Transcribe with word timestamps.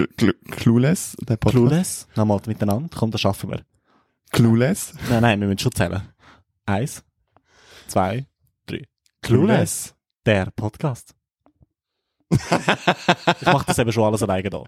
Cl 0.00 0.08
Cl 0.16 0.34
Clueless, 0.50 1.16
der 1.20 1.36
Podcast. 1.36 1.54
Clueless. 1.54 2.08
Nochmal 2.16 2.40
miteinander. 2.46 2.88
Komm, 2.96 3.10
das 3.10 3.20
schaffen 3.20 3.50
wir. 3.50 3.62
Clueless. 4.30 4.94
Nein, 5.08 5.22
nein, 5.22 5.40
wir 5.40 5.48
müssen 5.48 5.58
schon 5.58 5.72
zählen. 5.72 6.02
Eins, 6.64 7.04
zwei, 7.86 8.26
drei. 8.66 8.84
Clueless. 9.22 9.94
Der 10.24 10.50
Podcast. 10.52 11.14
ich 12.30 13.46
mache 13.46 13.66
das 13.66 13.78
eben 13.78 13.92
schon 13.92 14.04
alles 14.04 14.22
alleine 14.22 14.48
da. 14.48 14.64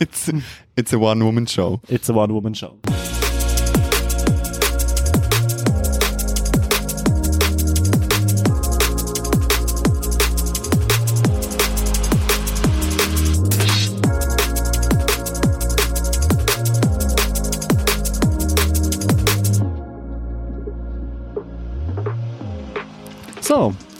It's, 0.00 0.30
it's 0.76 0.92
a 0.92 0.96
One-Woman-Show. 0.96 1.80
It's 1.88 2.10
a 2.10 2.14
One-Woman-Show. 2.14 2.78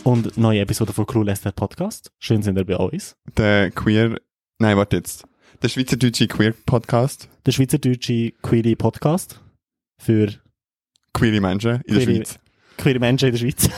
Und 0.08 0.38
neue 0.38 0.60
Episode 0.60 0.94
von 0.94 1.04
Clueless, 1.04 1.42
der 1.42 1.50
Podcast. 1.52 2.10
Schön 2.18 2.42
sind 2.42 2.56
ihr 2.56 2.64
bei 2.64 2.76
uns. 2.76 3.14
Der 3.36 3.70
Queer, 3.70 4.18
nein, 4.58 4.74
warte 4.78 4.96
jetzt. 4.96 5.26
Der 5.62 5.68
schweizerdeutsche 5.68 6.26
Queer-Podcast. 6.26 7.28
Der 7.44 7.52
schweizerdeutsche 7.52 8.32
Queer 8.40 8.74
Podcast 8.76 9.38
für 9.98 10.32
Queere 11.12 11.42
Menschen 11.42 11.82
in 11.84 11.94
der 11.94 12.04
Queere- 12.06 12.14
Schweiz. 12.24 12.38
queere 12.78 12.98
Menschen 13.00 13.28
in 13.28 13.32
der 13.34 13.38
Schweiz. 13.38 13.68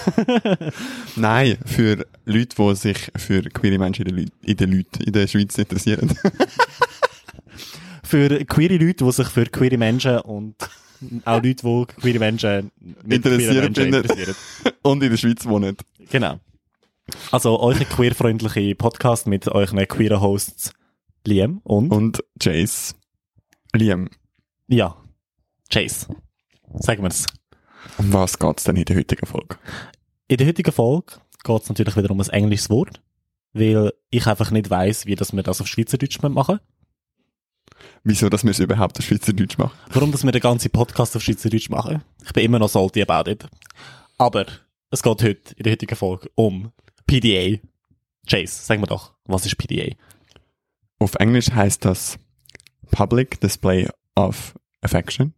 Nein, 1.17 1.59
für 1.67 2.07
Leute, 2.27 2.55
die 2.57 2.75
sich 2.77 3.11
für 3.17 3.43
queere 3.43 3.79
Menschen 3.81 4.07
in 4.07 4.15
der, 4.15 4.25
Leu- 4.25 4.31
in 4.43 4.57
der, 4.57 4.67
Leute, 4.69 5.03
in 5.05 5.13
der 5.13 5.27
Schweiz 5.27 5.59
interessieren. 5.59 6.17
für 8.05 8.45
queere 8.45 8.77
Leute, 8.77 9.05
die 9.05 9.11
sich 9.13 9.27
für 9.27 9.47
queere 9.47 9.79
Menschen 9.79 10.19
und 10.21 10.55
auch 11.25 11.43
Leute, 11.43 11.55
die 11.55 11.87
queere 12.01 12.19
Menschen 12.19 12.71
Interessiert 13.09 13.55
Menschen 13.65 13.91
bin- 13.91 13.95
interessieren. 13.95 14.35
Und 14.83 15.03
in 15.03 15.11
der 15.11 15.17
Schweiz 15.17 15.45
wohnen. 15.47 15.77
Genau. 16.11 16.39
Also, 17.33 17.61
euch 17.61 17.79
queerfreundliche 17.89 18.75
Podcast 18.75 19.27
mit 19.27 19.49
euren 19.49 19.87
queeren 19.89 20.21
Hosts 20.21 20.73
Liam 21.27 21.61
und, 21.65 21.91
Und 21.91 22.25
Jace. 22.41 22.95
Liam, 23.75 24.09
ja, 24.69 24.97
Chase. 25.71 26.07
Sagen 26.75 27.03
wir's. 27.03 27.27
um 27.99 28.13
was 28.13 28.39
geht's 28.39 28.65
denn 28.65 28.77
in 28.77 28.85
der 28.85 28.97
heutigen 28.97 29.27
Folge? 29.27 29.57
In 30.29 30.37
der 30.37 30.47
heutigen 30.47 30.73
Folge 30.73 31.15
geht 31.45 31.63
es 31.63 31.69
natürlich 31.69 31.97
wieder 31.97 32.11
um 32.11 32.21
ein 32.21 32.29
englisches 32.31 32.71
Wort, 32.71 33.01
weil 33.53 33.93
ich 34.11 34.27
einfach 34.27 34.51
nicht 34.51 34.71
weiss, 34.71 35.07
wie 35.07 35.15
das 35.17 35.33
wir 35.35 35.43
das 35.43 35.61
auf 35.61 35.67
Schweizerdeutsch 35.67 36.21
machen 36.23 36.61
Wieso, 38.03 38.31
dass 38.31 38.45
wir 38.45 38.51
es 38.51 38.59
überhaupt 38.59 38.99
auf 38.99 39.05
Schweizerdeutsch 39.05 39.59
machen? 39.59 39.73
Warum, 39.93 40.11
dass 40.11 40.25
wir 40.25 40.33
den 40.33 40.41
ganzen 40.41 40.71
Podcast 40.71 41.15
auf 41.17 41.23
Schweizerdeutsch 41.23 41.69
machen? 41.69 42.03
Ich 42.25 42.33
bin 42.33 42.45
immer 42.45 42.59
noch 42.59 42.69
salty 42.69 43.03
about 43.03 43.31
it. 43.31 43.47
Aber 44.17 44.47
es 44.91 45.03
geht 45.03 45.23
heute, 45.23 45.55
in 45.57 45.63
der 45.65 45.73
heutigen 45.73 45.97
Folge, 45.97 46.31
um 46.35 46.73
PDA. 47.07 47.59
Chase, 48.27 48.63
sag 48.65 48.81
mir 48.81 48.87
doch, 48.87 49.13
was 49.25 49.45
ist 49.45 49.57
PDA? 49.57 49.95
Auf 50.99 51.15
Englisch 51.17 51.51
heißt 51.51 51.85
das 51.85 52.19
Public 52.91 53.41
Display 53.41 53.89
of 54.15 54.55
Affection. 54.81 55.35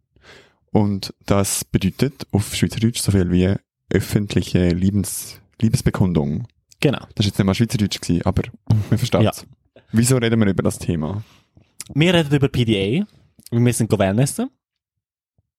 Und 0.71 1.13
das 1.25 1.65
bedeutet 1.65 2.25
auf 2.31 2.55
Schweizerdeutsch 2.55 3.01
so 3.01 3.11
viel 3.11 3.31
wie 3.31 3.55
öffentliche 3.89 4.69
Liebens 4.69 5.39
Liebesbekundung. 5.61 6.47
Genau. 6.79 6.99
Das 7.15 7.25
ist 7.25 7.31
jetzt 7.31 7.39
nicht 7.39 7.45
mal 7.45 7.55
Schweizerdeutsch 7.55 8.01
gewesen, 8.01 8.25
aber 8.25 8.43
wir 8.89 8.97
verstehen 8.97 9.27
es. 9.27 9.45
Wieso 9.91 10.17
reden 10.17 10.39
wir 10.39 10.47
über 10.47 10.63
das 10.63 10.79
Thema? 10.79 11.23
Wir 11.91 12.13
reden 12.13 12.33
über 12.33 12.47
PDA. 12.47 13.05
Wir 13.51 13.73
sind 13.73 13.91
Wellnessen. 13.91 14.49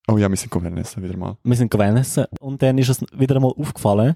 Oh 0.07 0.17
ja, 0.17 0.29
wir 0.29 0.37
sind 0.37 0.51
Gouvernesse 0.51 1.01
wieder 1.01 1.17
mal. 1.17 1.37
Wir 1.43 1.55
sind 1.55 1.73
Wellnessen. 1.73 2.25
Und 2.39 2.61
dann 2.61 2.77
ist 2.77 2.89
uns 2.89 3.05
wieder 3.13 3.35
einmal 3.35 3.53
aufgefallen, 3.57 4.15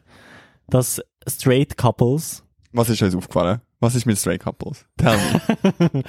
dass 0.67 1.01
straight 1.27 1.77
Couples 1.77 2.43
Was 2.71 2.89
ist 2.89 3.01
uns 3.01 3.15
aufgefallen? 3.15 3.61
Was 3.79 3.95
ist 3.95 4.05
mit 4.05 4.17
Stray 4.17 4.37
Couples? 4.37 4.85
Tell 4.97 5.17
me. 5.17 6.03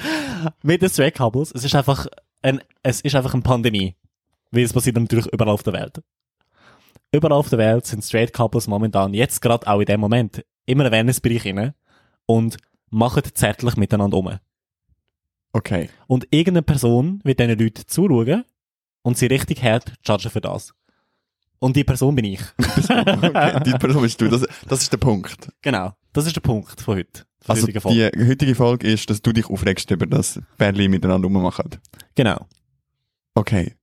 mit 0.62 0.82
den 0.82 0.90
straight 0.90 1.14
Couples, 1.14 1.52
es 1.54 1.64
ist 1.64 1.74
einfach 1.74 2.06
ein, 2.42 2.60
es 2.82 3.00
ist 3.00 3.14
einfach 3.14 3.32
eine 3.32 3.42
Pandemie. 3.42 3.96
Weil 4.50 4.64
es 4.64 4.72
passiert 4.72 4.96
natürlich 4.96 5.26
überall 5.26 5.52
auf 5.52 5.62
der 5.62 5.74
Welt. 5.74 6.02
Überall 7.12 7.32
auf 7.32 7.48
der 7.48 7.58
Welt 7.58 7.86
sind 7.86 8.04
straight 8.04 8.32
Couples 8.32 8.66
momentan, 8.66 9.14
jetzt 9.14 9.40
gerade 9.40 9.66
auch 9.66 9.80
in 9.80 9.86
dem 9.86 10.00
Moment, 10.00 10.44
immer 10.66 10.86
im 10.86 10.92
Wellnessbereich 10.92 11.46
rein 11.46 11.74
und 12.26 12.56
machen 12.90 13.22
zärtlich 13.34 13.76
miteinander 13.76 14.16
um. 14.16 14.38
Okay. 15.52 15.88
Und 16.06 16.26
irgendeine 16.30 16.62
Person 16.62 17.20
wird 17.24 17.40
diesen 17.40 17.58
Leuten 17.58 17.82
zuschauen 17.86 18.44
und 19.02 19.18
sie 19.18 19.26
richtig 19.26 19.62
hart 19.62 19.92
judgen 20.06 20.30
für 20.30 20.40
das. 20.40 20.72
Und 21.58 21.76
die 21.76 21.84
Person 21.84 22.14
bin 22.14 22.24
ich. 22.24 22.40
okay. 22.58 23.60
Die 23.66 23.72
Person 23.72 24.02
bist 24.02 24.20
du. 24.20 24.28
Das, 24.28 24.46
das 24.66 24.82
ist 24.82 24.92
der 24.92 24.98
Punkt. 24.98 25.50
Genau. 25.60 25.92
Das 26.12 26.26
ist 26.26 26.34
der 26.34 26.40
Punkt 26.40 26.80
von 26.80 26.96
heute. 26.96 27.24
Von 27.42 27.54
Also 27.54 27.62
heutigen 27.64 27.80
Folge. 27.80 28.10
die 28.16 28.28
heutige 28.28 28.54
Folge 28.54 28.86
ist, 28.88 29.10
dass 29.10 29.20
du 29.22 29.32
dich 29.32 29.46
aufregst 29.50 29.90
über 29.90 30.06
das 30.06 30.40
Bärli 30.56 30.88
miteinander 30.88 31.26
rummachen. 31.28 31.70
Genau. 32.14 32.46
Okay. 33.34 33.74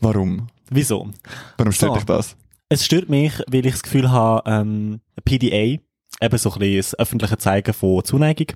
Warum? 0.00 0.48
Wieso? 0.70 1.10
Warum 1.58 1.72
stört 1.72 1.92
So. 1.92 1.96
dich 1.96 2.04
das? 2.06 2.36
Es 2.68 2.84
stört 2.84 3.08
mich, 3.08 3.32
weil 3.48 3.66
ich 3.66 3.72
das 3.72 3.82
Gefühl 3.82 4.10
habe, 4.10 4.48
ähm, 4.50 5.00
PDA, 5.24 5.78
eben 6.20 6.38
so 6.38 6.52
ein 6.52 6.58
bisschen 6.58 6.76
das 6.76 6.98
öffentliche 6.98 7.38
Zeigen 7.38 7.72
von 7.74 8.04
Zuneigung, 8.04 8.48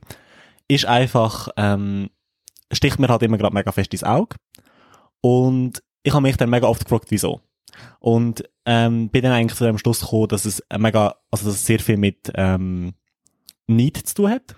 ist 0.68 0.86
einfach, 0.86 1.48
ähm, 1.56 2.08
sticht 2.72 2.98
mir 2.98 3.08
halt 3.08 3.22
immer 3.22 3.38
gerade 3.38 3.54
mega 3.54 3.72
fest 3.72 3.92
ins 3.92 4.04
Auge. 4.04 4.36
Und 5.20 5.82
ich 6.02 6.12
habe 6.12 6.22
mich 6.22 6.36
dann 6.36 6.50
mega 6.50 6.66
oft 6.66 6.84
gefragt, 6.84 7.06
wieso. 7.10 7.40
Und 7.98 8.48
ähm, 8.64 9.10
bin 9.10 9.22
dann 9.22 9.32
eigentlich 9.32 9.58
zu 9.58 9.64
dem 9.64 9.78
Schluss 9.78 10.00
gekommen, 10.00 10.28
dass 10.28 10.44
es 10.44 10.62
mega, 10.76 11.16
also 11.30 11.46
dass 11.46 11.56
es 11.56 11.66
sehr 11.66 11.80
viel 11.80 11.96
mit 11.96 12.30
ähm, 12.34 12.94
Neid 13.66 13.96
zu 13.96 14.14
tun 14.14 14.30
hat. 14.30 14.56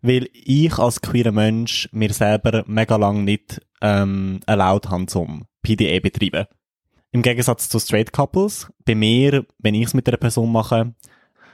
Weil 0.00 0.28
ich 0.32 0.78
als 0.78 1.00
queerer 1.00 1.32
Mensch 1.32 1.88
mir 1.92 2.12
selber 2.12 2.64
mega 2.66 2.96
lang 2.96 3.24
nicht 3.24 3.60
ähm, 3.80 4.40
erlaubt 4.46 4.90
habe, 4.90 5.06
zum 5.06 5.46
PDA 5.62 6.00
betreiben. 6.00 6.46
Im 7.12 7.22
Gegensatz 7.22 7.68
zu 7.68 7.78
Straight 7.78 8.12
Couples, 8.12 8.72
bei 8.84 8.94
mir, 8.94 9.46
wenn 9.58 9.74
ich 9.74 9.86
es 9.86 9.94
mit 9.94 10.08
einer 10.08 10.16
Person 10.16 10.50
mache, 10.50 10.94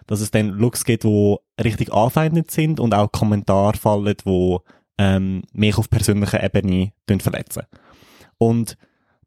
dass 0.06 0.20
es 0.20 0.30
dann 0.30 0.48
Looks 0.48 0.84
gibt, 0.84 1.04
die 1.04 1.36
richtig 1.60 1.92
anfeindend 1.92 2.50
sind 2.50 2.80
und 2.80 2.94
auch 2.94 3.12
Kommentare 3.12 3.76
fallen, 3.76 4.16
die 4.24 4.56
ähm, 4.98 5.42
mich 5.52 5.78
auf 5.78 5.88
persönlicher 5.88 6.42
Ebene 6.42 6.92
verletzen. 7.18 7.62
Und 8.36 8.76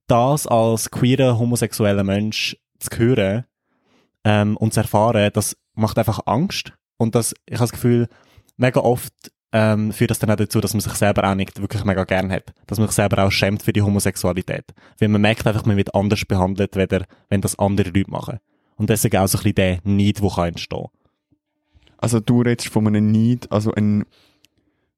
das 0.08 0.48
als 0.48 0.92
queerer, 0.92 1.40
homosexueller 1.40 2.04
Mensch 2.04 2.58
zu 2.80 2.90
hören 2.98 3.46
ähm, 4.24 4.58
und 4.58 4.74
zu 4.74 4.82
erfahren, 4.82 5.32
das 5.34 5.58
macht 5.74 5.98
einfach 5.98 6.20
Angst. 6.26 6.74
Und 6.98 7.16
das, 7.16 7.34
ich 7.46 7.56
habe 7.56 7.64
das 7.64 7.72
Gefühl, 7.72 8.08
mega 8.58 8.82
oft 8.82 9.14
ähm, 9.54 9.92
führt 9.92 10.12
das 10.12 10.20
dann 10.20 10.32
auch 10.32 10.36
dazu, 10.36 10.62
dass 10.62 10.74
man 10.74 10.82
sich 10.82 10.94
selber 10.94 11.30
auch 11.30 11.36
nicht 11.36 11.60
wirklich 11.62 11.84
mega 11.84 12.04
gern 12.04 12.32
hat. 12.32 12.54
Dass 12.68 12.78
man 12.78 12.88
sich 12.88 12.96
selber 12.96 13.24
auch 13.24 13.32
schämt 13.32 13.64
für 13.64 13.74
die 13.74 13.82
Homosexualität. 13.82 14.66
Weil 15.00 15.10
man 15.10 15.22
merkt 15.22 15.46
einfach, 15.46 15.66
man 15.66 15.78
wird 15.78 15.94
anders 15.94 16.26
behandelt, 16.26 16.76
weder, 16.76 17.06
wenn 17.30 17.42
das 17.42 17.58
andere 17.60 17.90
Leute 17.90 18.12
machen. 18.12 18.40
Und 18.76 18.90
deswegen 18.90 19.18
auch 19.18 19.28
so 19.28 19.38
ein 19.38 19.44
bisschen 19.44 19.56
der 19.56 19.80
Neid, 19.84 20.22
der 20.22 20.30
kann 20.30 20.48
entstehen. 20.50 20.88
Also 21.98 22.20
du 22.20 22.42
redest 22.42 22.70
von 22.70 22.88
einem 22.88 23.12
Neid, 23.12 23.52
also 23.52 23.74
ein, 23.74 24.06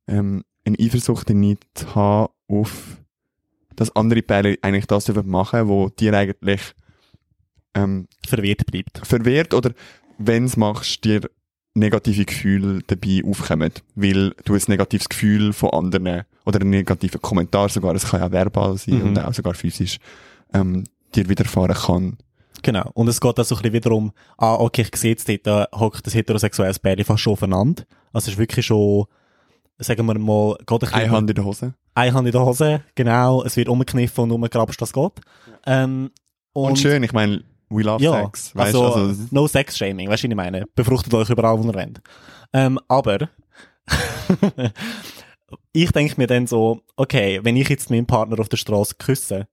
ähm, 0.08 0.44
eine 0.66 0.78
Eifersucht, 0.80 1.30
ein 1.30 1.40
Neid 1.42 1.60
zu 1.74 1.94
haben 1.96 2.32
auf, 2.48 2.98
dass 3.76 3.96
andere 3.96 4.22
Pärchen 4.22 4.58
eigentlich 4.62 4.88
das 4.88 5.06
dürfen 5.06 5.30
machen, 5.30 5.68
wo 5.68 5.90
dir 5.90 6.14
eigentlich 6.14 6.62
ähm, 7.74 8.08
Verwirrt 8.26 8.66
bleibt. 8.68 9.00
verwehrt 9.06 9.54
oder 9.54 9.72
wenn 10.18 10.46
es 10.46 10.58
machst, 10.58 11.04
dir 11.04 11.22
negative 11.76 12.26
Gefühle 12.26 12.82
dabei 12.86 13.24
aufkommen, 13.26 13.72
weil 13.96 14.30
du 14.46 14.54
ein 14.54 14.62
negatives 14.68 15.10
Gefühl 15.10 15.54
von 15.54 15.72
anderen 15.72 16.22
oder 16.46 16.62
einen 16.62 16.70
negativen 16.70 17.20
Kommentar 17.20 17.68
sogar, 17.70 17.96
es 17.96 18.06
kann 18.08 18.20
ja 18.22 18.32
verbal 18.32 18.78
sein 18.78 19.00
Mhm. 19.00 19.02
und 19.08 19.20
auch 19.20 19.34
sogar 19.34 19.56
physisch, 19.56 19.98
ähm, 20.54 20.84
dir 21.16 21.28
widerfahren 21.30 21.76
kann. 21.76 22.18
Genau. 22.62 22.92
Und 22.94 23.08
es 23.08 23.20
geht 23.20 23.40
auch 23.40 23.44
so 23.44 23.56
ein 23.56 23.62
bisschen 23.64 23.74
wiederum, 23.74 24.12
ah, 24.38 24.54
okay, 24.56 24.84
ich 24.90 24.96
sehe 24.96 25.12
jetzt 25.12 25.28
dort, 25.28 25.48
da 25.48 25.68
hockt 25.74 26.06
das 26.06 26.14
heterosexuelles 26.14 26.78
Pärchen 26.80 27.06
fast 27.06 27.22
schon 27.24 27.34
aufeinander. 27.34 27.84
Also 28.14 28.28
es 28.28 28.34
ist 28.34 28.38
wirklich 28.40 28.68
schon, 28.68 29.06
sagen 29.78 30.06
wir 30.06 30.18
mal, 30.18 30.58
geht 30.66 30.84
ein. 30.84 30.94
Eine 30.94 31.12
Hand 31.12 31.30
in 31.30 31.36
der 31.36 31.46
Hose. 31.46 31.74
Eine 31.96 32.14
Hand 32.14 32.28
in 32.28 32.32
der 32.32 32.46
Hose, 32.46 32.82
genau. 32.96 33.44
Es 33.44 33.56
wird 33.58 33.70
umgekniffen 33.70 34.24
und 34.24 34.32
umgegrapscht, 34.32 34.82
was 34.82 34.94
geht. 34.94 35.14
Ähm, 35.66 36.12
und, 36.54 36.70
Und, 36.70 36.80
schön, 36.80 37.04
ich 37.04 37.14
meine, 37.14 37.44
we 37.70 37.84
love 37.84 38.04
ja, 38.04 38.24
sex. 38.24 38.56
Weißt 38.56 38.76
also, 38.76 38.90
du, 38.90 39.08
also, 39.08 39.24
no 39.32 39.48
sex 39.48 39.78
shaming, 39.78 40.10
weißt 40.10 40.24
du, 40.24 40.28
was 40.28 40.32
ich 40.32 40.36
meine? 40.36 40.66
Befruchtet 40.76 41.14
euch 41.14 41.30
überall, 41.30 41.58
wo 41.60 41.68
ihr 41.68 41.74
wollt. 41.74 42.02
Ähm, 42.54 42.80
aber, 42.88 43.30
ich 45.74 45.92
denke 45.92 46.14
mir 46.18 46.28
dann 46.28 46.48
so, 46.48 46.82
okay, 46.96 47.40
wenn 47.44 47.56
ich 47.56 47.70
jetzt 47.70 47.90
meinen 47.90 48.06
Partner 48.06 48.40
auf 48.40 48.50
der 48.50 48.58
Straße 48.58 48.96
küsse, 48.98 49.48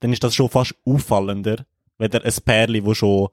dann 0.00 0.12
ist 0.12 0.24
das 0.24 0.34
schon 0.34 0.48
fast 0.48 0.74
auffallender, 0.84 1.64
wenn 1.98 2.10
er 2.10 2.24
ein 2.24 2.34
Pärchen, 2.44 2.84
wo 2.84 2.94
schon 2.94 3.28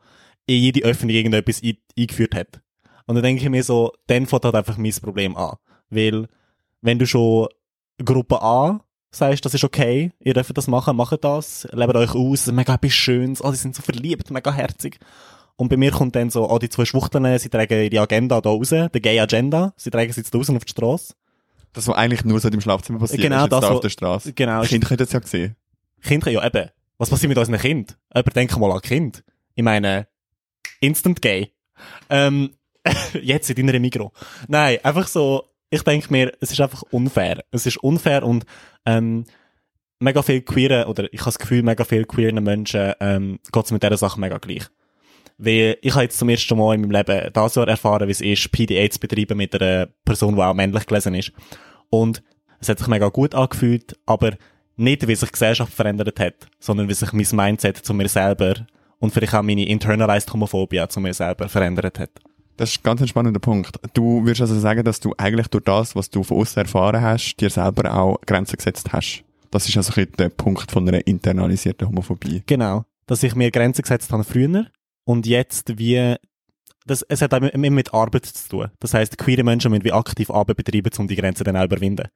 in 0.45 0.61
jede 0.61 0.81
Öffnung 0.81 1.09
irgendetwas 1.09 1.61
ein, 1.63 1.77
eingeführt 1.97 2.35
hat. 2.35 2.61
Und 3.07 3.15
dann 3.15 3.23
denke 3.23 3.41
ich 3.41 3.49
mir 3.49 3.63
so, 3.63 3.91
dann 4.05 4.27
fängt 4.27 4.45
halt 4.45 4.55
einfach 4.55 4.77
mein 4.77 4.93
Problem 5.01 5.35
an. 5.35 5.55
Weil 5.89 6.27
wenn 6.81 6.99
du 6.99 7.05
schon 7.05 7.47
Gruppe 8.03 8.41
A 8.41 8.81
sagst, 9.11 9.43
das 9.45 9.53
ist 9.53 9.63
okay, 9.63 10.11
ihr 10.19 10.33
dürft 10.33 10.55
das 10.57 10.67
machen, 10.67 10.95
macht 10.95 11.23
das, 11.23 11.67
lebt 11.71 11.95
euch 11.95 12.13
aus, 12.13 12.47
mega 12.47 12.75
etwas 12.75 12.93
Schönes, 12.93 13.43
oh, 13.43 13.51
die 13.51 13.57
sind 13.57 13.75
so 13.75 13.81
verliebt, 13.81 14.29
mega 14.31 14.53
herzig. 14.53 14.99
Und 15.55 15.69
bei 15.69 15.77
mir 15.77 15.91
kommt 15.91 16.15
dann 16.15 16.29
so, 16.29 16.49
oh, 16.49 16.57
die 16.59 16.69
zwei 16.69 16.85
Schwuchteln, 16.85 17.37
sie 17.37 17.49
tragen 17.49 17.91
ihre 17.91 18.01
Agenda 18.01 18.39
da 18.39 18.49
raus, 18.49 18.69
die 18.69 19.01
Gay 19.01 19.19
Agenda, 19.19 19.73
sie 19.75 19.89
tragen 19.89 20.13
sie 20.13 20.21
jetzt 20.21 20.33
draußen 20.33 20.55
auf 20.55 20.63
die 20.63 20.71
Straße. 20.71 21.13
Das, 21.73 21.87
was 21.87 21.95
eigentlich 21.95 22.23
nur 22.23 22.39
so 22.39 22.49
deinem 22.49 22.61
Schlafzimmer 22.61 22.99
passiert, 22.99 23.21
Genau, 23.21 23.43
ist 23.43 23.51
das, 23.51 23.61
da 23.61 23.69
auf 23.69 23.79
der 23.79 23.89
Straße. 23.89 24.33
Genau. 24.33 24.61
Kinder 24.63 24.87
können 24.87 24.97
das 24.97 25.11
ja 25.11 25.21
sehen. 25.21 25.55
Kinder, 26.01 26.31
ja 26.31 26.45
eben. 26.45 26.69
Was 26.97 27.09
passiert 27.09 27.29
mit 27.29 27.37
unseren 27.37 27.59
Kind? 27.59 27.97
Aber 28.09 28.31
denk 28.31 28.57
mal 28.57 28.71
an 28.71 28.81
Kind. 28.81 29.23
Ich 29.53 29.63
meine, 29.63 30.07
Instant 30.79 31.21
Gay. 31.21 31.51
Ähm, 32.09 32.51
jetzt 33.21 33.49
in 33.49 33.67
deiner 33.67 33.79
Mikro. 33.79 34.11
Nein, 34.47 34.79
einfach 34.83 35.07
so, 35.07 35.45
ich 35.69 35.83
denke 35.83 36.07
mir, 36.11 36.31
es 36.39 36.51
ist 36.51 36.61
einfach 36.61 36.83
unfair. 36.91 37.43
Es 37.51 37.65
ist 37.65 37.77
unfair 37.77 38.23
und 38.23 38.45
ähm, 38.85 39.25
mega 39.99 40.21
viel 40.21 40.41
queeren, 40.41 40.85
oder 40.85 41.11
ich 41.13 41.19
habe 41.21 41.29
das 41.29 41.39
Gefühl, 41.39 41.63
mega 41.63 41.83
viel 41.83 42.05
queeren 42.05 42.43
Menschen 42.43 42.93
ähm, 42.99 43.39
geht 43.51 43.65
es 43.65 43.71
mit 43.71 43.83
dieser 43.83 43.97
Sache 43.97 44.19
mega 44.19 44.37
gleich. 44.37 44.65
Weil 45.37 45.77
ich 45.81 45.93
habe 45.93 46.03
jetzt 46.03 46.17
zum 46.17 46.29
ersten 46.29 46.57
Mal 46.57 46.75
in 46.75 46.81
meinem 46.81 46.91
Leben 46.91 47.31
das 47.31 47.55
Jahr 47.55 47.67
erfahren, 47.67 48.07
wie 48.07 48.11
es 48.11 48.21
ist, 48.21 48.51
PDA 48.51 48.89
zu 48.89 48.99
betreiben 48.99 49.37
mit 49.37 49.59
einer 49.59 49.87
Person, 50.03 50.35
die 50.35 50.41
auch 50.41 50.53
männlich 50.53 50.85
gelesen 50.85 51.15
ist. 51.15 51.31
Und 51.89 52.23
es 52.59 52.67
hat 52.67 52.79
sich 52.79 52.87
mega 52.87 53.07
gut 53.09 53.35
angefühlt, 53.35 53.97
aber 54.05 54.33
nicht, 54.75 55.07
wie 55.07 55.15
sich 55.15 55.29
die 55.29 55.33
Gesellschaft 55.33 55.73
verändert 55.73 56.19
hat, 56.19 56.47
sondern 56.59 56.89
wie 56.89 56.93
sich 56.93 57.13
mein 57.13 57.27
Mindset 57.31 57.77
zu 57.77 57.93
mir 57.93 58.09
selber 58.09 58.67
und 58.99 59.11
vielleicht 59.11 59.33
auch 59.33 59.41
meine 59.41 59.67
internalized 59.67 60.31
Homophobie 60.33 60.85
zu 60.89 60.99
mir 60.99 61.13
selber 61.13 61.47
verändert 61.47 61.99
hat. 61.99 62.11
Das 62.59 62.71
ist 62.71 62.83
ganz 62.83 63.01
ein 63.01 63.07
spannender 63.07 63.39
Punkt. 63.39 63.79
Du 63.93 64.25
würdest 64.25 64.41
also 64.41 64.59
sagen, 64.59 64.83
dass 64.83 64.99
du 64.99 65.13
eigentlich 65.17 65.47
durch 65.47 65.63
das, 65.63 65.95
was 65.95 66.09
du 66.09 66.23
von 66.23 66.39
außen 66.39 66.61
erfahren 66.61 67.01
hast, 67.01 67.37
dir 67.37 67.49
selber 67.49 67.95
auch 67.95 68.19
Grenzen 68.25 68.57
gesetzt 68.57 68.91
hast. 68.91 69.23
Das 69.49 69.69
ist 69.69 69.77
also 69.77 69.93
der 70.03 70.27
Punkt 70.27 70.69
von 70.69 70.85
einer 70.85 71.07
internalisierten 71.07 71.87
Homophobie. 71.87 72.43
Genau. 72.47 72.83
Dass 73.07 73.23
ich 73.23 73.33
mir 73.33 73.49
Grenzen 73.49 73.83
gesetzt 73.83 74.11
habe 74.11 74.25
früher 74.25 74.65
und 75.05 75.25
jetzt 75.25 75.79
wie, 75.79 76.15
das, 76.85 77.01
es 77.03 77.21
hat 77.21 77.33
auch 77.33 77.41
immer 77.41 77.69
mit 77.69 77.93
Arbeit 77.93 78.25
zu 78.25 78.49
tun. 78.49 78.67
Das 78.81 78.93
heisst, 78.93 79.17
queere 79.17 79.45
Menschen 79.45 79.71
müssen 79.71 79.85
wie 79.85 79.93
aktiv 79.93 80.29
Arbeit 80.29 80.57
betreiben, 80.57 80.91
um 80.97 81.07
die 81.07 81.15
Grenzen 81.15 81.45
dann 81.45 81.55
auch 81.55 81.63
überwinden. 81.63 82.09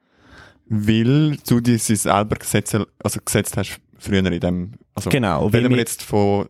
Weil 0.65 1.37
du 1.47 1.61
dir 1.61 1.79
sie 1.79 1.95
selber 1.95 2.35
gesetzt, 2.35 2.77
also 3.01 3.19
gesetzt 3.23 3.55
hast 3.55 3.79
früher 3.97 4.25
in 4.25 4.39
dem, 4.41 4.73
also 4.93 5.09
Genau. 5.09 5.45
weil 5.53 5.63
Wenn 5.63 5.71
wir 5.71 5.77
jetzt 5.77 6.03
von, 6.03 6.49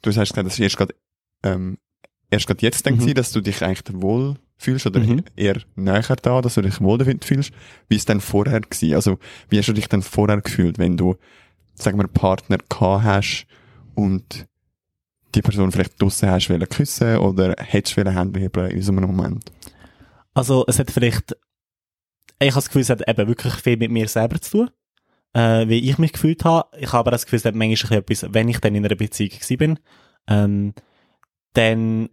du 0.00 0.08
hast 0.08 0.16
gesagt, 0.16 0.38
das 0.38 0.54
ist 0.54 0.60
erst 0.60 0.78
gerade, 0.78 0.94
ähm, 1.42 1.76
erst 2.30 2.46
gerade 2.46 2.62
jetzt 2.62 2.84
denkt 2.86 3.00
Mhm. 3.02 3.06
sie, 3.06 3.14
dass 3.14 3.32
du 3.32 3.40
dich 3.40 3.62
eigentlich 3.62 4.00
wohl 4.02 4.36
fühlst 4.58 4.86
oder 4.86 5.00
Mhm. 5.00 5.24
eher 5.36 5.60
näher 5.74 6.02
da, 6.22 6.40
dass 6.40 6.54
du 6.54 6.62
dich 6.62 6.80
wohl 6.80 6.98
damit 6.98 7.24
fühlst. 7.24 7.52
Wie 7.88 7.96
ist 7.96 8.08
denn 8.08 8.20
vorher 8.20 8.60
gewesen? 8.60 8.94
Also, 8.94 9.18
wie 9.48 9.58
hast 9.58 9.68
du 9.68 9.72
dich 9.72 9.88
denn 9.88 10.02
vorher 10.02 10.40
gefühlt, 10.40 10.78
wenn 10.78 10.96
du, 10.96 11.16
sagen 11.74 11.98
wir, 11.98 12.04
einen 12.04 12.12
Partner 12.12 12.58
gehabt 12.68 13.04
hast 13.04 13.46
und 13.94 14.46
die 15.34 15.42
Person 15.42 15.70
vielleicht 15.72 16.00
draussen 16.00 16.28
hast 16.30 16.50
wollen 16.50 16.68
küssen 16.68 17.18
oder 17.18 17.54
hättest 17.58 17.96
wollen 17.96 18.14
Hände 18.16 18.40
heben 18.40 18.70
in 18.70 18.82
so 18.82 18.92
einem 18.92 19.06
Moment? 19.06 19.50
Also, 20.34 20.64
es 20.68 20.78
hat 20.78 20.90
vielleicht, 20.90 21.36
ich 22.38 22.48
habe 22.50 22.54
das 22.56 22.66
Gefühl, 22.66 22.82
es 22.82 22.90
hat 22.90 23.08
eben 23.08 23.28
wirklich 23.28 23.54
viel 23.54 23.76
mit 23.76 23.90
mir 23.90 24.08
selber 24.08 24.40
zu 24.40 24.50
tun, 24.58 24.70
äh, 25.32 25.68
wie 25.68 25.88
ich 25.88 25.98
mich 25.98 26.12
gefühlt 26.12 26.44
habe. 26.44 26.68
Ich 26.78 26.88
habe 26.88 26.98
aber 26.98 27.10
das 27.12 27.24
Gefühl, 27.24 27.38
es 27.38 27.44
hat 27.44 27.54
manchmal 27.54 27.98
ein 27.98 28.04
bisschen 28.04 28.26
etwas, 28.26 28.34
wenn 28.34 28.48
ich 28.48 28.58
dann 28.58 28.74
in 28.74 28.84
einer 28.84 28.94
Beziehung 28.94 29.30
bin, 29.58 29.78
ähm, 30.28 30.74
dann 31.54 32.10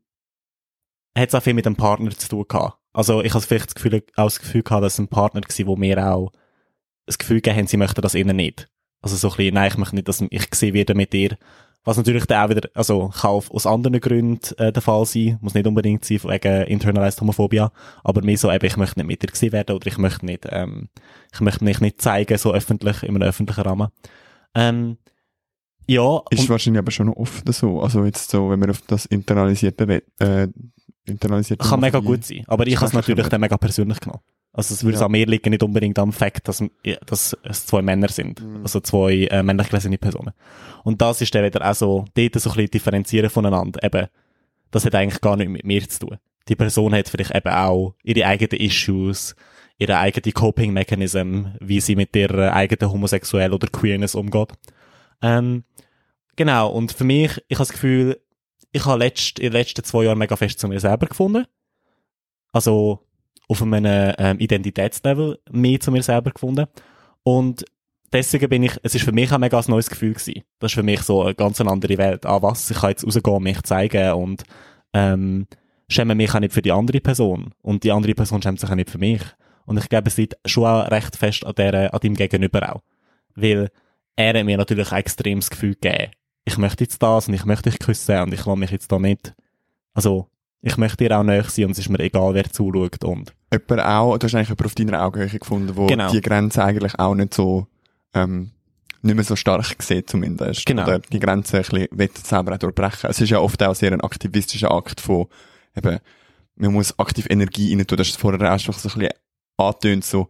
hat 1.17 1.29
es 1.29 1.35
auch 1.35 1.43
viel 1.43 1.53
mit 1.53 1.65
dem 1.65 1.75
Partner 1.75 2.11
zu 2.11 2.29
tun 2.29 2.45
gehabt. 2.47 2.77
Also, 2.93 3.21
ich 3.21 3.33
habe 3.33 3.43
vielleicht 3.43 3.67
das 3.67 3.75
Gefühl, 3.75 4.03
auch 4.15 4.25
das 4.25 4.39
Gefühl 4.39 4.63
gehabt, 4.63 4.83
dass 4.83 4.99
ein 4.99 5.07
Partner 5.07 5.41
war, 5.41 5.67
wo 5.67 5.75
mir 5.75 6.05
auch 6.05 6.31
das 7.05 7.17
Gefühl 7.17 7.37
gegeben 7.37 7.57
haben, 7.57 7.67
sie 7.67 7.77
möchten 7.77 8.01
das 8.01 8.15
innen 8.15 8.35
nicht. 8.35 8.69
Also, 9.01 9.15
so 9.15 9.29
ein 9.29 9.37
bisschen, 9.37 9.53
nein, 9.53 9.69
ich 9.71 9.77
möchte 9.77 9.95
nicht, 9.95 10.07
dass 10.07 10.21
ich 10.21 10.49
gesehen 10.49 10.73
werde 10.73 10.95
mit 10.95 11.13
dir. 11.13 11.37
Was 11.83 11.95
natürlich 11.95 12.25
dann 12.25 12.45
auch 12.45 12.49
wieder, 12.49 12.69
also, 12.73 13.11
auch 13.21 13.49
aus 13.51 13.65
anderen 13.65 13.99
Gründen 13.99 14.39
äh, 14.57 14.73
der 14.73 14.81
Fall 14.81 15.05
sein, 15.05 15.37
muss 15.41 15.53
nicht 15.53 15.67
unbedingt 15.67 16.03
sein, 16.03 16.19
wegen 16.23 16.63
internalized 16.63 17.21
Homophobia, 17.21 17.71
aber 18.03 18.21
mehr 18.23 18.37
so 18.37 18.51
eben, 18.51 18.65
ich 18.65 18.77
möchte 18.77 18.99
nicht 18.99 19.07
mit 19.07 19.23
dir 19.23 19.27
gesehen 19.27 19.53
werden 19.53 19.75
oder 19.75 19.87
ich 19.87 19.97
möchte 19.97 20.25
nicht, 20.25 20.47
ähm, 20.49 20.89
ich 21.33 21.39
möchte 21.39 21.63
mich 21.63 21.79
nicht 21.79 22.01
zeigen, 22.01 22.37
so 22.37 22.53
öffentlich, 22.53 23.03
in 23.03 23.15
einem 23.15 23.29
öffentlichen 23.29 23.61
Rahmen. 23.61 23.87
Ähm, 24.53 24.97
ja, 25.87 26.21
Ist 26.29 26.49
wahrscheinlich 26.49 26.79
aber 26.79 26.91
schon 26.91 27.07
noch 27.07 27.15
oft 27.15 27.51
so. 27.53 27.81
Also 27.81 28.03
jetzt 28.03 28.29
so, 28.29 28.49
wenn 28.49 28.59
wir 28.59 28.69
auf 28.69 28.81
das 28.81 29.05
internalisierte, 29.05 30.03
äh, 30.19 30.47
internalisierte 31.07 31.67
kann 31.67 31.79
mega 31.79 31.99
gut 31.99 32.23
sein, 32.25 32.43
aber 32.47 32.67
ich 32.67 32.75
habe 32.77 32.85
es 32.87 32.93
natürlich 32.93 33.27
dann 33.27 33.41
mega 33.41 33.57
persönlich 33.57 33.99
genommen. 33.99 34.21
Also 34.53 34.73
es 34.73 34.83
würde 34.83 34.97
Ja. 34.97 35.05
an 35.05 35.11
mir 35.11 35.25
liegen, 35.27 35.51
nicht 35.51 35.61
unbedingt 35.61 35.99
am 35.99 36.11
Fakt, 36.11 36.47
dass, 36.47 36.63
dass 37.05 37.37
es 37.43 37.65
zwei 37.67 37.81
Männer 37.81 38.07
sind. 38.07 38.41
Mhm. 38.41 38.63
Also 38.63 38.79
zwei 38.79 39.25
äh, 39.25 39.43
männlich 39.43 39.69
gelesene 39.69 39.97
Personen. 39.99 40.31
Und 40.83 40.99
das 41.01 41.21
ist 41.21 41.33
dann 41.35 41.43
wieder 41.43 41.69
auch 41.69 41.75
so, 41.75 42.05
dort 42.15 42.33
so 42.39 42.49
ein 42.49 42.55
bisschen 42.55 42.71
differenzieren 42.71 43.29
voneinander. 43.29 43.83
Eben, 43.83 44.07
das 44.71 44.83
hat 44.85 44.95
eigentlich 44.95 45.21
gar 45.21 45.35
nicht 45.37 45.49
mit 45.49 45.63
mir 45.63 45.87
zu 45.87 45.99
tun. 46.07 46.17
Die 46.47 46.55
Person 46.55 46.93
hat 46.95 47.07
vielleicht 47.09 47.35
eben 47.35 47.49
auch 47.53 47.93
ihre 48.03 48.25
eigenen 48.25 48.59
Issues, 48.61 49.35
ihre 49.77 49.99
eigene 49.99 50.31
Coping-Mechanism, 50.33 51.47
wie 51.59 51.79
sie 51.79 51.95
mit 51.95 52.15
ihrer 52.15 52.53
eigenen 52.53 52.91
Homosexuell 52.91 53.53
oder 53.53 53.67
Queerness 53.67 54.15
umgeht. 54.15 54.53
Ähm, 55.21 55.65
genau, 56.35 56.69
und 56.71 56.91
für 56.93 57.03
mich, 57.03 57.31
ich 57.47 57.57
habe 57.57 57.67
das 57.67 57.73
Gefühl, 57.73 58.19
ich 58.71 58.85
habe 58.85 58.99
letzt, 58.99 59.39
in 59.39 59.45
den 59.45 59.53
letzten 59.53 59.83
zwei 59.83 60.03
Jahren 60.03 60.17
mega 60.17 60.35
fest 60.35 60.59
zu 60.59 60.67
mir 60.67 60.79
selber 60.79 61.07
gefunden. 61.07 61.45
Also 62.51 63.07
auf 63.47 63.61
einem 63.61 64.13
ähm, 64.17 64.39
Identitätslevel 64.39 65.39
mehr 65.51 65.79
zu 65.79 65.91
mir 65.91 66.03
selber 66.03 66.31
gefunden. 66.31 66.67
Und 67.23 67.65
deswegen 68.11 68.49
bin 68.49 68.63
ich, 68.63 68.73
es 68.83 68.95
ist 68.95 69.05
für 69.05 69.11
mich 69.11 69.31
auch 69.31 69.37
mega 69.37 69.57
ein 69.57 69.65
neues 69.67 69.89
Gefühl 69.89 70.13
gewesen. 70.13 70.43
Das 70.59 70.71
ist 70.71 70.75
für 70.75 70.83
mich 70.83 71.01
so 71.01 71.23
eine 71.23 71.35
ganz 71.35 71.61
andere 71.61 71.97
Welt. 71.97 72.25
Ah, 72.25 72.41
was? 72.41 72.69
Ich 72.69 72.77
kann 72.77 72.89
jetzt 72.89 73.05
rausgehen, 73.05 73.43
mich 73.43 73.61
zeigen 73.63 74.13
und 74.13 74.43
ähm, 74.93 75.47
schäme 75.89 76.15
mich 76.15 76.33
auch 76.33 76.39
nicht 76.39 76.53
für 76.53 76.61
die 76.61 76.71
andere 76.71 76.99
Person. 76.99 77.53
Und 77.61 77.83
die 77.83 77.91
andere 77.91 78.15
Person 78.15 78.41
schämt 78.41 78.59
sich 78.59 78.69
auch 78.69 78.75
nicht 78.75 78.89
für 78.89 78.97
mich. 78.97 79.21
Und 79.65 79.77
ich 79.77 79.89
glaube, 79.89 80.07
es 80.07 80.17
liegt 80.17 80.37
schon 80.45 80.65
auch 80.65 80.89
recht 80.89 81.15
fest 81.15 81.45
an, 81.45 81.55
der, 81.55 81.93
an 81.93 81.99
deinem 81.99 82.15
Gegenüber 82.15 82.75
auch. 82.75 82.81
Weil 83.35 83.69
er 84.15 84.39
hat 84.39 84.45
mir 84.45 84.57
natürlich 84.57 84.91
ein 84.91 84.99
extremes 84.99 85.49
Gefühl 85.49 85.75
gegeben. 85.75 86.11
Ich 86.47 86.57
möchte 86.57 86.85
jetzt 86.85 87.03
das 87.03 87.27
und 87.27 87.33
ich 87.33 87.43
möchte 87.43 87.69
dich 87.69 87.77
küssen 87.77 88.21
und 88.21 88.33
ich 88.33 88.45
lasse 88.45 88.57
mich 88.57 88.71
jetzt 88.71 88.89
da 88.89 88.97
nicht. 88.99 89.33
Also, 89.93 90.27
ich 90.61 90.77
möchte 90.77 91.03
dir 91.03 91.19
auch 91.19 91.23
näher 91.23 91.43
sein 91.43 91.65
und 91.65 91.71
es 91.71 91.79
ist 91.79 91.89
mir 91.89 91.99
egal, 91.99 92.33
wer 92.35 92.49
zuschaut 92.49 93.03
und. 93.03 93.33
Jemand 93.51 93.81
auch, 93.81 94.17
du 94.17 94.25
hast 94.27 94.33
eigentlich 94.33 94.47
jemanden 94.47 94.65
auf 94.65 94.75
deiner 94.75 95.03
Augenhöhe 95.03 95.39
gefunden, 95.39 95.75
wo 95.75 95.87
Genau. 95.87 96.09
die 96.09 96.21
Grenze 96.21 96.63
eigentlich 96.63 96.97
auch 96.97 97.15
nicht 97.15 97.33
so, 97.33 97.67
ähm, 98.13 98.51
nicht 99.01 99.15
mehr 99.15 99.25
so 99.25 99.35
stark 99.35 99.83
sieht 99.83 100.09
zumindest. 100.09 100.65
Genau. 100.65 100.83
Oder 100.83 100.99
die 100.99 101.19
Grenze 101.19 101.57
ein 101.57 101.63
bisschen 101.63 101.87
will 101.91 102.09
selber 102.23 102.53
auch 102.53 102.57
durchbrechen. 102.59 103.09
Es 103.09 103.19
ist 103.19 103.29
ja 103.29 103.39
oft 103.39 103.61
auch 103.63 103.75
sehr 103.75 103.91
ein 103.91 103.99
aktivistischer 103.99 104.71
Akt 104.71 105.01
von, 105.01 105.27
eben, 105.75 105.99
man 106.55 106.71
muss 106.71 106.97
aktiv 106.97 107.27
Energie 107.29 107.75
rein 107.75 107.85
tun. 107.85 107.97
Das 107.97 108.07
ist 108.07 108.17
vorher 108.17 108.53
auch 108.53 108.59
schon 108.59 108.73
so 108.73 108.87
ein 108.87 108.99
bisschen 108.99 109.13
angetönt, 109.57 110.05
so, 110.05 110.29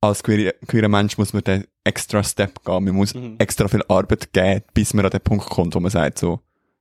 als 0.00 0.24
queer, 0.24 0.52
queerer 0.66 0.88
Mensch 0.88 1.16
muss 1.16 1.32
man 1.32 1.44
den 1.44 1.64
extra 1.84 2.22
Step 2.24 2.64
gehen. 2.64 2.84
Man 2.84 2.94
muss 2.94 3.14
Mhm. 3.14 3.36
extra 3.38 3.68
viel 3.68 3.82
Arbeit 3.88 4.32
geben, 4.32 4.62
bis 4.72 4.94
man 4.94 5.04
an 5.04 5.10
den 5.10 5.20
Punkt 5.20 5.46
kommt, 5.50 5.74
wo 5.74 5.80
man 5.80 5.90
sagt 5.90 6.18
so, 6.18 6.40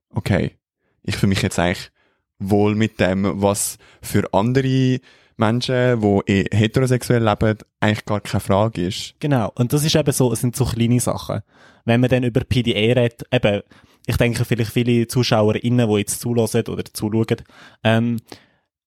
okay, 0.10 0.58
ich 1.04 1.16
fühle 1.18 1.30
mich 1.30 1.42
jetzt 1.42 1.60
eigentlich 1.60 1.92
wohl 2.40 2.76
mit 2.76 3.00
dem, 3.00 3.42
was 3.42 3.78
für 4.02 4.34
andere 4.34 5.00
Menschen, 5.36 6.00
die 6.02 6.32
eh 6.32 6.46
heterosexuell 6.56 7.24
leben, 7.24 7.58
eigentlich 7.80 8.06
gar 8.06 8.22
keine 8.22 8.40
Frage 8.42 8.88
ist. 8.88 9.16
Genau. 9.20 9.52
Und 9.56 9.74
das 9.74 9.84
ist 9.84 9.96
eben 9.96 10.12
so, 10.12 10.32
es 10.32 10.42
sind 10.42 10.56
so 10.56 10.66
kleine 10.66 11.00
Sachen. 11.00 11.42
Wenn 11.86 12.02
man 12.02 12.10
dann 12.10 12.24
über 12.24 12.42
PDA 12.42 12.94
redet, 13.02 13.24
eben, 13.32 13.62
ich 14.06 14.18
denke, 14.18 14.46
vielleicht 14.46 14.72
viele 14.72 15.08
ZuschauerInnen, 15.08 15.90
die 15.90 15.98
jetzt 15.98 16.20
zulassen 16.22 16.64
oder 16.68 16.86
zuschauen, 16.86 17.42
ähm, 17.84 18.20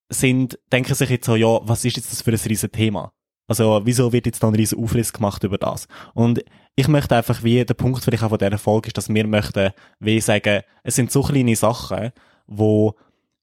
sind, 0.09 0.59
denken 0.73 0.95
sich 0.95 1.11
jetzt 1.11 1.27
so, 1.27 1.35
ja, 1.37 1.59
was 1.63 1.85
ist 1.85 1.97
jetzt 1.97 2.13
das 2.13 2.23
für 2.23 2.31
ein 2.31 2.39
riesen 2.39 2.71
Thema? 2.71 3.13
Also, 3.49 3.81
wieso 3.85 4.13
wird 4.13 4.27
jetzt 4.27 4.43
da 4.43 4.49
ein 4.49 4.55
riesen 4.55 4.83
Aufriss 4.83 5.13
gemacht 5.13 5.45
über 5.45 5.59
das? 5.59 5.87
Und 6.15 6.43
ich 6.75 6.89
möchte 6.89 7.17
einfach, 7.17 7.43
wie 7.45 7.65
der 7.65 7.75
Punkt 7.75 8.03
vielleicht 8.03 8.23
auch 8.23 8.31
von 8.31 8.39
dieser 8.39 8.59
Folge 8.59 8.89
ist, 8.89 8.99
dass 8.99 9.09
wir 9.09 9.27
möchten, 9.27 9.71
wie 10.01 10.21
sagen, 10.21 10.63
es 10.83 10.97
sind 10.97 11.13
so 11.13 11.23
kleine 11.23 11.55
Sachen, 11.57 12.13
wo 12.47 12.95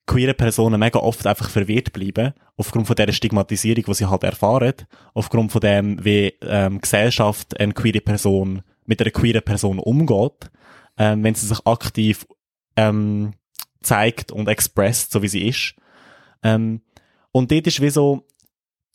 queere 0.05 0.33
Personen 0.33 0.79
mega 0.79 1.00
oft 1.00 1.25
einfach 1.25 1.50
verwirrt 1.50 1.93
bleiben, 1.93 2.33
aufgrund 2.57 2.88
von 2.88 2.95
dieser 2.95 3.13
Stigmatisierung, 3.13 3.86
die 3.86 3.93
sie 3.93 4.05
halt 4.05 4.24
erfahren, 4.24 4.74
aufgrund 5.13 5.51
von 5.51 5.62
dem, 5.62 6.03
wie 6.03 6.33
ähm, 6.41 6.81
Gesellschaft 6.81 7.60
eine 7.60 7.74
queere 7.74 8.01
Person 8.01 8.62
mit 8.86 9.01
einer 9.01 9.12
queeren 9.12 9.43
Person 9.43 9.79
umgeht, 9.79 10.51
ähm, 10.98 11.24
wenn 11.24 11.36
sie 11.36 11.48
sich 11.48 11.65
aktiv 11.65 12.27
ähm, 12.75 13.31
zeigt 13.81 14.31
und 14.31 14.50
expresst, 14.50 15.12
so 15.12 15.22
wie 15.22 15.27
sie 15.29 15.48
ist. 15.48 15.75
Ähm, 16.43 16.81
und 17.31 17.51
dort 17.51 17.67
ist 17.67 17.81
wie 17.81 17.89
so, 17.89 18.27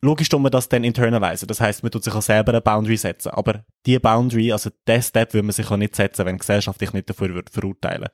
logisch 0.01 0.29
tun 0.29 0.43
wir 0.43 0.51
das 0.51 0.69
dann 0.69 0.85
internalisieren. 0.85 1.49
Das 1.49 1.61
heißt, 1.61 1.83
man 1.83 1.91
tut 1.91 2.05
sich 2.05 2.15
auch 2.15 2.23
selber 2.23 2.53
eine 2.53 2.61
Boundary 2.61 2.97
setzen. 2.97 3.31
Aber 3.31 3.65
die 3.87 3.99
Boundary, 3.99 4.53
also 4.53 4.71
der 4.87 5.03
Step, 5.03 5.35
würde 5.35 5.47
man 5.47 5.53
sich 5.53 5.71
auch 5.71 5.77
nicht 5.77 5.97
setzen, 5.97 6.27
wenn 6.27 6.37
die 6.37 6.41
Gesellschaft 6.41 6.81
dich 6.81 6.93
nicht 6.93 7.09
dafür 7.09 7.35
würde 7.35 7.51
verurteilen 7.51 8.09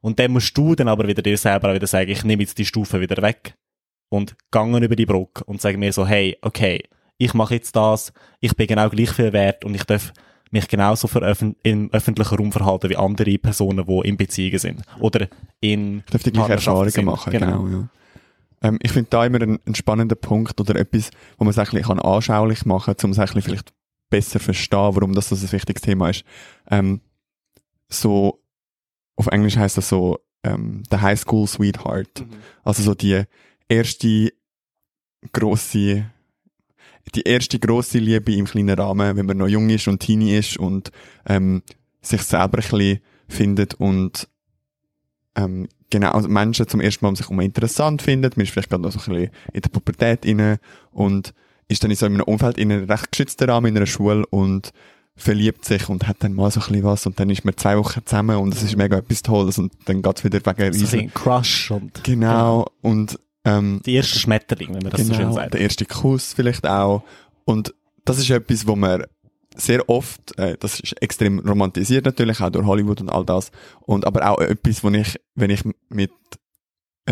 Und 0.00 0.18
dann 0.18 0.32
musst 0.32 0.56
du 0.56 0.74
dann 0.74 0.88
aber 0.88 1.06
wieder 1.06 1.22
dir 1.22 1.38
selber 1.38 1.70
auch 1.70 1.74
wieder 1.74 1.86
sagen, 1.86 2.10
ich 2.10 2.24
nehme 2.24 2.42
jetzt 2.42 2.58
die 2.58 2.66
Stufe 2.66 3.00
wieder 3.00 3.22
weg 3.22 3.54
und 4.08 4.36
gangen 4.50 4.82
über 4.82 4.96
die 4.96 5.06
Brücke 5.06 5.44
und 5.44 5.60
sage 5.60 5.78
mir 5.78 5.92
so, 5.92 6.06
hey, 6.06 6.36
okay, 6.42 6.82
ich 7.16 7.34
mache 7.34 7.54
jetzt 7.54 7.76
das, 7.76 8.12
ich 8.40 8.56
bin 8.56 8.66
genau 8.66 8.88
gleich 8.88 9.10
viel 9.10 9.32
wert 9.32 9.64
und 9.64 9.74
ich 9.74 9.84
darf 9.84 10.12
mich 10.50 10.66
genauso 10.66 11.08
im 11.62 11.90
öffentlichen 11.92 12.34
Raum 12.34 12.50
verhalten 12.50 12.90
wie 12.90 12.96
andere 12.96 13.38
Personen, 13.38 13.86
die 13.86 14.08
in 14.08 14.16
Beziehungen 14.16 14.58
sind. 14.58 14.82
Oder 14.98 15.28
in 15.60 15.98
Ich 15.98 16.10
darf 16.10 16.22
die 16.22 16.32
gleichen 16.32 16.48
Partnerschaften 16.48 17.06
Erfahrungen 17.06 17.06
machen, 17.06 17.32
genau. 17.32 17.68
ja. 17.68 17.88
Ähm, 18.62 18.78
ich 18.82 18.92
finde 18.92 19.10
da 19.10 19.24
immer 19.24 19.40
ein, 19.40 19.58
ein 19.66 19.74
spannender 19.74 20.16
Punkt 20.16 20.60
oder 20.60 20.76
etwas, 20.76 21.10
wo 21.38 21.44
man 21.44 21.50
es 21.50 21.58
ein 21.58 21.66
bisschen 21.66 22.00
anschaulich 22.00 22.64
machen 22.64 22.96
kann, 22.96 23.04
um 23.06 23.10
es 23.12 23.18
ein 23.18 23.26
bisschen 23.26 23.42
vielleicht 23.42 23.72
besser 24.10 24.38
zu 24.38 24.44
verstehen, 24.46 24.94
warum 24.94 25.14
das 25.14 25.28
so 25.28 25.36
ein 25.36 25.52
wichtiges 25.52 25.82
Thema 25.82 26.10
ist. 26.10 26.24
Ähm, 26.70 27.00
so, 27.88 28.42
auf 29.16 29.28
Englisch 29.28 29.56
heißt 29.56 29.76
das 29.76 29.88
so, 29.88 30.18
ähm, 30.42 30.82
the 30.90 30.98
High 30.98 31.18
School 31.18 31.46
Sweetheart. 31.46 32.24
Also 32.62 32.82
so 32.82 32.94
die 32.94 33.24
erste 33.68 34.32
grosse, 35.32 36.10
die 37.14 37.22
erste 37.22 37.58
grosse 37.58 37.98
Liebe 37.98 38.34
im 38.34 38.46
kleinen 38.46 38.78
Rahmen, 38.78 39.16
wenn 39.16 39.26
man 39.26 39.38
noch 39.38 39.48
jung 39.48 39.68
ist 39.70 39.88
und 39.88 40.00
teenie 40.00 40.36
ist 40.36 40.56
und 40.56 40.90
ähm, 41.26 41.62
sich 42.00 42.22
selber 42.22 42.58
ein 42.58 42.62
bisschen 42.62 43.00
findet 43.28 43.74
und 43.74 44.28
ähm, 45.36 45.68
genau, 45.90 46.12
also 46.12 46.28
Menschen 46.28 46.68
zum 46.68 46.80
ersten 46.80 47.04
Mal 47.04 47.14
sich 47.16 47.28
um 47.28 47.40
interessant 47.40 48.02
findet, 48.02 48.36
man 48.36 48.44
ist 48.44 48.52
vielleicht 48.52 48.70
gerade 48.70 48.82
noch 48.82 48.92
so 48.92 48.98
ein 48.98 49.16
bisschen 49.16 49.30
in 49.52 49.60
der 49.60 49.68
Pubertät 49.68 50.24
inne 50.24 50.58
und 50.92 51.34
ist 51.68 51.84
dann 51.84 51.90
in 51.90 51.96
so 51.96 52.06
einem 52.06 52.20
Umfeld 52.22 52.58
in 52.58 52.72
einem 52.72 52.84
recht 52.90 53.12
geschützten 53.12 53.48
Rahmen 53.48 53.66
in 53.66 53.76
einer 53.76 53.86
Schule 53.86 54.24
und 54.30 54.72
verliebt 55.16 55.64
sich 55.64 55.88
und 55.88 56.08
hat 56.08 56.16
dann 56.20 56.32
mal 56.32 56.50
so 56.50 56.60
ein 56.60 56.66
bisschen 56.66 56.84
was 56.84 57.06
und 57.06 57.20
dann 57.20 57.30
ist 57.30 57.44
man 57.44 57.56
zwei 57.56 57.76
Wochen 57.76 58.00
zusammen 58.04 58.36
und 58.36 58.54
es 58.54 58.62
ist 58.62 58.76
mega 58.76 58.98
etwas 58.98 59.22
Tolles 59.22 59.58
und 59.58 59.72
dann 59.84 60.02
geht's 60.02 60.24
wieder 60.24 60.40
wegen 60.44 60.72
So 60.72 60.96
ein 60.96 61.12
Crush 61.12 61.70
und 61.70 62.02
Genau, 62.04 62.66
und 62.80 63.18
ähm, 63.44 63.80
die 63.84 63.94
erste 63.94 64.18
Schmetterling, 64.18 64.74
wenn 64.74 64.82
man 64.82 64.92
das 64.92 65.06
so 65.06 65.14
schön 65.14 65.22
genau, 65.24 65.34
sagt. 65.34 65.54
der 65.54 65.60
erste 65.60 65.84
Kuss 65.84 66.32
vielleicht 66.34 66.66
auch. 66.66 67.02
Und 67.44 67.74
das 68.04 68.18
ist 68.18 68.30
etwas, 68.30 68.66
wo 68.66 68.76
man 68.76 69.04
sehr 69.56 69.88
oft, 69.88 70.38
äh, 70.38 70.56
das 70.58 70.80
ist 70.80 71.00
extrem 71.02 71.40
romantisiert 71.40 72.04
natürlich, 72.04 72.40
auch 72.40 72.50
durch 72.50 72.66
Hollywood 72.66 73.00
und 73.00 73.08
all 73.10 73.24
das. 73.24 73.50
Und 73.80 74.06
aber 74.06 74.30
auch 74.30 74.40
etwas, 74.40 74.82
wo 74.84 74.90
ich, 74.90 75.16
wenn 75.34 75.50
ich 75.50 75.62
mit 75.88 76.10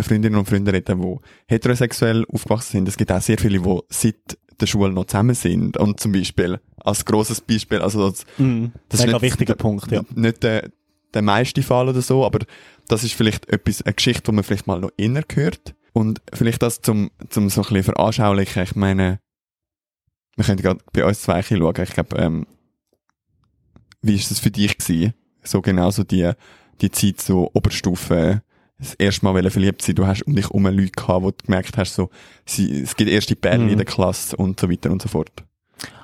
Freundinnen 0.00 0.36
und 0.38 0.48
Freunden 0.48 0.68
rede, 0.68 0.94
die 0.94 1.16
heterosexuell 1.48 2.24
aufgewachsen 2.32 2.72
sind, 2.72 2.88
es 2.88 2.96
gibt 2.96 3.10
auch 3.10 3.20
sehr 3.20 3.38
viele, 3.38 3.60
die 3.60 3.80
seit 3.88 4.38
der 4.60 4.66
Schule 4.66 4.92
noch 4.92 5.06
zusammen 5.06 5.34
sind. 5.34 5.76
Und 5.76 5.98
zum 6.00 6.12
Beispiel, 6.12 6.60
als 6.78 7.04
grosses 7.04 7.40
Beispiel, 7.40 7.78
also 7.80 8.10
das, 8.10 8.24
Mhm. 8.38 8.72
das 8.88 9.00
ist 9.00 9.06
Mega 9.06 9.16
nicht 9.18 9.22
wichtiger 9.22 9.54
der- 9.54 9.62
Punkt, 9.62 9.90
ja. 9.90 10.02
nicht 10.14 10.42
der, 10.42 10.70
der 11.14 11.22
meiste 11.22 11.62
Fall 11.62 11.88
oder 11.88 12.02
so, 12.02 12.24
aber 12.24 12.40
das 12.86 13.02
ist 13.02 13.14
vielleicht 13.14 13.48
etwas, 13.48 13.82
eine 13.82 13.94
Geschichte, 13.94 14.22
die 14.24 14.32
man 14.32 14.44
vielleicht 14.44 14.66
mal 14.66 14.80
noch 14.80 14.90
inner 14.96 15.22
gehört. 15.22 15.74
Und 15.92 16.20
vielleicht 16.32 16.62
das 16.62 16.80
zum, 16.80 17.10
zum 17.30 17.48
so 17.50 17.62
ein 17.62 17.68
bisschen 17.68 17.82
veranschaulichen, 17.94 18.62
ich 18.62 18.76
meine, 18.76 19.20
wir 20.38 20.44
können 20.44 20.62
gerade 20.62 20.80
bei 20.92 21.04
uns 21.04 21.20
zwei 21.20 21.42
schauen, 21.42 21.82
ich 21.82 21.90
glaube, 21.90 22.16
ähm, 22.16 22.46
wie 24.00 24.14
ist 24.14 24.30
das 24.30 24.38
für 24.38 24.52
dich 24.52 24.78
gewesen? 24.78 25.12
So 25.42 25.60
genau 25.60 25.90
so 25.90 26.04
die, 26.04 26.30
die 26.80 26.90
Zeit 26.92 27.20
so 27.20 27.50
Oberstufe, 27.54 28.42
das 28.78 28.94
erste 28.94 29.24
Mal 29.24 29.50
verliebt 29.50 29.82
sein, 29.82 29.96
du 29.96 30.06
hast 30.06 30.22
um 30.22 30.36
dich 30.36 30.44
herum 30.44 30.66
Leute 30.66 30.92
gehabt, 30.92 31.24
wo 31.24 31.30
du 31.32 31.44
gemerkt 31.44 31.76
hast, 31.76 31.94
so, 31.94 32.10
sie, 32.46 32.82
es 32.82 32.94
gibt 32.94 33.10
erste 33.10 33.34
Pärchen 33.34 33.64
Mhm. 33.64 33.70
in 33.70 33.78
der 33.78 33.84
Klasse 33.86 34.36
und 34.36 34.60
so 34.60 34.70
weiter 34.70 34.92
und 34.92 35.02
so 35.02 35.08
fort. 35.08 35.32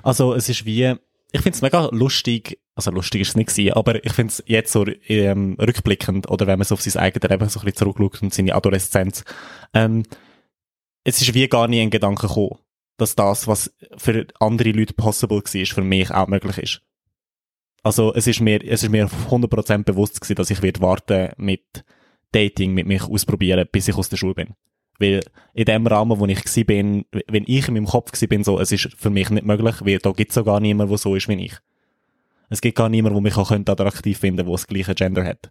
Also 0.03 0.35
es 0.35 0.49
ist 0.49 0.65
wie, 0.65 0.93
ich 1.31 1.41
finde 1.41 1.55
es 1.55 1.63
mega 1.63 1.89
lustig, 1.93 2.59
also 2.75 2.91
lustig 2.91 3.21
ist 3.21 3.29
es 3.29 3.37
nicht 3.37 3.51
gewesen, 3.51 3.75
aber 3.75 4.05
ich 4.05 4.13
finde 4.13 4.33
es 4.33 4.43
jetzt 4.47 4.73
so 4.73 4.85
ähm, 5.07 5.57
rückblickend 5.61 6.29
oder 6.29 6.49
wenn 6.49 6.59
man 6.59 6.67
so 6.67 6.75
auf 6.75 6.83
sein 6.83 7.01
eigenes 7.01 7.31
Leben 7.31 7.49
so 7.49 7.61
ein 7.61 7.67
bisschen 7.67 7.77
zurückschaut 7.77 8.23
und 8.23 8.35
seine 8.35 8.57
Adoleszenz, 8.57 9.23
ähm, 9.73 10.03
es 11.05 11.21
ist 11.23 11.35
wie 11.35 11.47
gar 11.47 11.69
nie 11.69 11.81
ein 11.81 11.91
Gedanke 11.91 12.27
gekommen, 12.27 12.59
dass 12.97 13.17
das, 13.17 13.47
was 13.49 13.75
für 13.97 14.27
andere 14.41 14.71
Leute 14.71 14.95
possible 14.95 15.39
war, 15.39 15.67
für 15.67 15.83
mich 15.83 16.11
auch 16.11 16.29
möglich 16.29 16.59
ist. 16.59 16.83
Also 17.83 18.15
es 18.15 18.27
ist 18.27 18.41
mir, 18.41 18.65
es 18.65 18.83
ist 18.83 18.91
mir 18.91 19.09
100% 19.09 19.85
bewusst 19.85 20.21
gewesen, 20.21 20.37
dass 20.37 20.51
ich 20.51 20.63
werde 20.63 20.81
warten 20.81 21.33
mit 21.37 21.85
Dating, 22.33 22.73
mit 22.73 22.87
mich 22.87 23.03
ausprobieren, 23.03 23.69
bis 23.71 23.89
ich 23.89 23.97
aus 23.97 24.09
der 24.09 24.17
Schule 24.17 24.35
bin. 24.35 24.55
Weil 24.99 25.21
in 25.53 25.65
dem 25.65 25.87
Rahmen, 25.87 26.19
wo 26.19 26.27
ich 26.27 26.43
gsi 26.43 26.65
bin, 26.65 27.05
wenn 27.11 27.45
ich 27.47 27.69
in 27.69 27.75
meinem 27.75 27.87
Kopf 27.87 28.19
bin, 28.29 28.45
so, 28.45 28.59
es 28.59 28.73
ist 28.73 28.89
für 28.97 29.11
mich 29.11 29.29
nicht 29.31 29.45
möglich, 29.45 29.77
weil 29.85 29.99
da 29.99 30.13
gibt's 30.13 30.35
so 30.35 30.45
gar 30.45 30.61
niemand, 30.61 30.91
der 30.91 30.99
so 30.99 31.15
ist 31.15 31.29
wie 31.29 31.45
ich. 31.45 31.55
Es 32.49 32.61
gibt 32.61 32.79
gar 32.79 32.89
niemand, 32.89 33.15
der 33.15 33.23
mich 33.23 33.37
auch 33.37 33.49
könnte 33.49 33.73
attraktiv 33.73 34.19
finden, 34.19 34.45
der 34.45 34.53
das 34.53 34.67
gleiche 34.67 34.95
Gender 34.95 35.25
hat. 35.25 35.51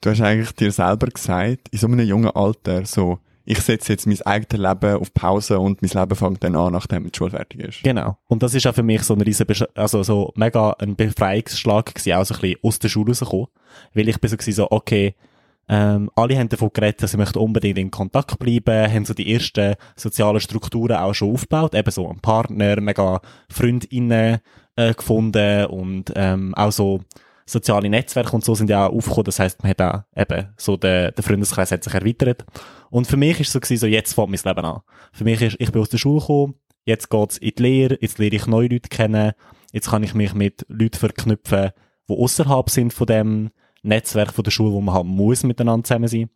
Du 0.00 0.10
hast 0.10 0.20
eigentlich 0.20 0.52
dir 0.52 0.70
selber 0.70 1.08
gesagt, 1.08 1.68
in 1.70 1.78
so 1.78 1.86
einem 1.86 2.06
jungen 2.06 2.30
Alter, 2.30 2.86
so, 2.86 3.18
ich 3.50 3.60
setze 3.60 3.94
jetzt 3.94 4.06
mein 4.06 4.20
eigenes 4.22 4.60
Leben 4.60 4.96
auf 5.00 5.14
Pause 5.14 5.58
und 5.58 5.80
mein 5.80 5.90
Leben 5.90 6.14
fängt 6.14 6.44
dann 6.44 6.54
an, 6.54 6.74
nachdem 6.74 7.10
die 7.10 7.16
Schule 7.16 7.30
fertig 7.30 7.60
ist. 7.60 7.82
Genau. 7.82 8.18
Und 8.26 8.42
das 8.42 8.52
ist 8.52 8.66
auch 8.66 8.74
für 8.74 8.82
mich 8.82 9.02
so 9.04 9.14
ein 9.14 9.22
riesen, 9.22 9.46
also 9.74 10.02
so 10.02 10.32
mega 10.36 10.72
ein 10.78 10.96
Befreiungsschlag 10.96 11.94
gewesen, 11.94 12.12
auch 12.12 12.24
so 12.26 12.34
ein 12.34 12.40
bisschen 12.42 12.58
aus 12.62 12.78
der 12.78 12.88
Schule 12.90 13.08
rauszukommen. 13.08 13.46
Weil 13.94 14.10
ich 14.10 14.20
bin 14.20 14.28
so 14.28 14.36
gewesen, 14.36 14.52
so, 14.52 14.70
okay, 14.70 15.14
ähm, 15.66 16.10
alle 16.14 16.38
haben 16.38 16.50
davon 16.50 16.70
geredet, 16.74 17.02
dass 17.02 17.12
sie 17.12 17.16
möchten 17.16 17.38
unbedingt 17.38 17.78
in 17.78 17.90
Kontakt 17.90 18.38
bleiben, 18.38 18.92
haben 18.92 19.06
so 19.06 19.14
die 19.14 19.32
ersten 19.32 19.76
sozialen 19.96 20.40
Strukturen 20.40 20.96
auch 20.98 21.14
schon 21.14 21.32
aufgebaut, 21.32 21.74
eben 21.74 21.90
so 21.90 22.06
einen 22.06 22.20
Partner, 22.20 22.78
mega 22.82 23.22
Freundinnen 23.48 24.40
äh, 24.76 24.92
gefunden 24.92 25.66
und 25.66 26.12
ähm, 26.16 26.54
auch 26.54 26.72
so 26.72 27.00
soziale 27.48 27.88
Netzwerke 27.88 28.32
und 28.32 28.44
so 28.44 28.54
sind 28.54 28.70
ja 28.70 28.86
auch 28.86 28.92
aufgekommen, 28.92 29.24
das 29.24 29.38
heisst, 29.38 29.62
man 29.62 29.70
hat 29.70 29.80
auch 29.80 30.02
eben 30.16 30.48
so 30.56 30.76
der, 30.76 31.12
der 31.12 31.24
Freundeskreis 31.24 31.72
hat 31.72 31.82
sich 31.82 31.94
erweitert. 31.94 32.44
Und 32.90 33.06
für 33.06 33.16
mich 33.16 33.40
ist 33.40 33.48
es 33.48 33.52
so 33.54 33.60
gewesen, 33.60 33.80
so 33.80 33.86
jetzt 33.86 34.12
fängt 34.12 34.30
mein 34.30 34.40
Leben 34.44 34.66
an. 34.66 34.80
Für 35.12 35.24
mich 35.24 35.40
ist, 35.40 35.56
ich 35.58 35.72
bin 35.72 35.80
aus 35.80 35.88
der 35.88 35.98
Schule 35.98 36.20
gekommen, 36.20 36.54
jetzt 36.84 37.10
geht's 37.10 37.38
in 37.38 37.52
die 37.56 37.62
Lehre, 37.62 37.98
jetzt 38.00 38.18
lerne 38.18 38.36
ich 38.36 38.46
neue 38.46 38.68
Leute 38.68 38.88
kennen, 38.88 39.32
jetzt 39.72 39.90
kann 39.90 40.02
ich 40.02 40.14
mich 40.14 40.34
mit 40.34 40.66
Leuten 40.68 40.98
verknüpfen, 40.98 41.70
die 42.08 42.14
außerhalb 42.14 42.68
sind 42.70 42.92
von 42.92 43.06
dem 43.06 43.50
Netzwerk 43.82 44.32
von 44.32 44.44
der 44.44 44.50
Schule, 44.50 44.72
wo 44.72 44.80
man 44.80 44.94
halt 44.94 45.06
muss 45.06 45.42
miteinander 45.42 45.84
zusammen 45.84 46.08
sein. 46.08 46.30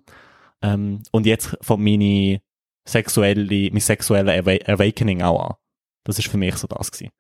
Ähm, 0.63 1.03
und 1.11 1.27
jetzt 1.27 1.57
fängt 1.61 1.81
meine 1.81 2.41
sexuelle, 2.87 3.71
mein 3.71 3.81
sexuelle 3.81 4.33
Awa 4.33 4.53
Awakening 4.67 5.23
auch 5.23 5.51
an. 5.51 5.55
Das 6.05 6.19
ist 6.19 6.29
für 6.29 6.39
mich 6.39 6.57
so 6.57 6.67
das 6.67 6.91
gewesen. 6.91 7.13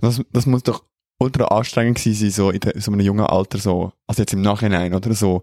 Das, 0.00 0.20
das 0.32 0.46
muss 0.46 0.62
doch 0.62 0.84
ultra 1.18 1.44
anstrengend 1.46 1.98
gewesen 1.98 2.30
so 2.30 2.50
in 2.50 2.60
der, 2.60 2.80
so 2.80 2.92
einem 2.92 3.00
jungen 3.00 3.26
Alter, 3.26 3.58
so, 3.58 3.92
also 4.06 4.22
jetzt 4.22 4.32
im 4.32 4.42
Nachhinein, 4.42 4.94
oder 4.94 5.12
so, 5.14 5.42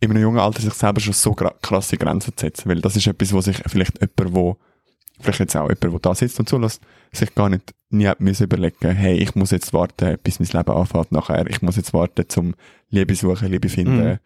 in 0.00 0.10
einem 0.10 0.22
jungen 0.22 0.40
Alter 0.40 0.60
sich 0.60 0.74
selber 0.74 1.00
schon 1.00 1.12
so 1.12 1.32
krasse 1.34 1.96
Grenzen 1.96 2.36
zu 2.36 2.44
setzen, 2.44 2.68
weil 2.68 2.80
das 2.80 2.96
ist 2.96 3.06
etwas, 3.06 3.32
wo 3.32 3.40
sich 3.40 3.56
vielleicht 3.66 4.00
jemand, 4.00 4.34
wo, 4.34 4.56
vielleicht 5.20 5.40
jetzt 5.40 5.56
auch 5.56 5.68
jemand, 5.68 5.82
der 5.82 5.98
da 6.00 6.14
sitzt 6.14 6.38
und 6.40 6.48
zulässt, 6.48 6.82
sich 7.12 7.34
gar 7.34 7.48
nicht 7.48 7.74
nie 7.90 8.10
müssen 8.18 8.44
überlegen, 8.44 8.90
hey, 8.90 9.16
ich 9.16 9.34
muss 9.34 9.52
jetzt 9.52 9.72
warten, 9.72 10.18
bis 10.22 10.40
mein 10.40 10.48
Leben 10.48 10.76
anfängt 10.76 11.12
nachher, 11.12 11.46
ich 11.48 11.62
muss 11.62 11.76
jetzt 11.76 11.94
warten, 11.94 12.28
zum 12.28 12.54
Liebe 12.90 13.14
suchen, 13.14 13.48
Liebe 13.48 13.68
finden. 13.68 14.18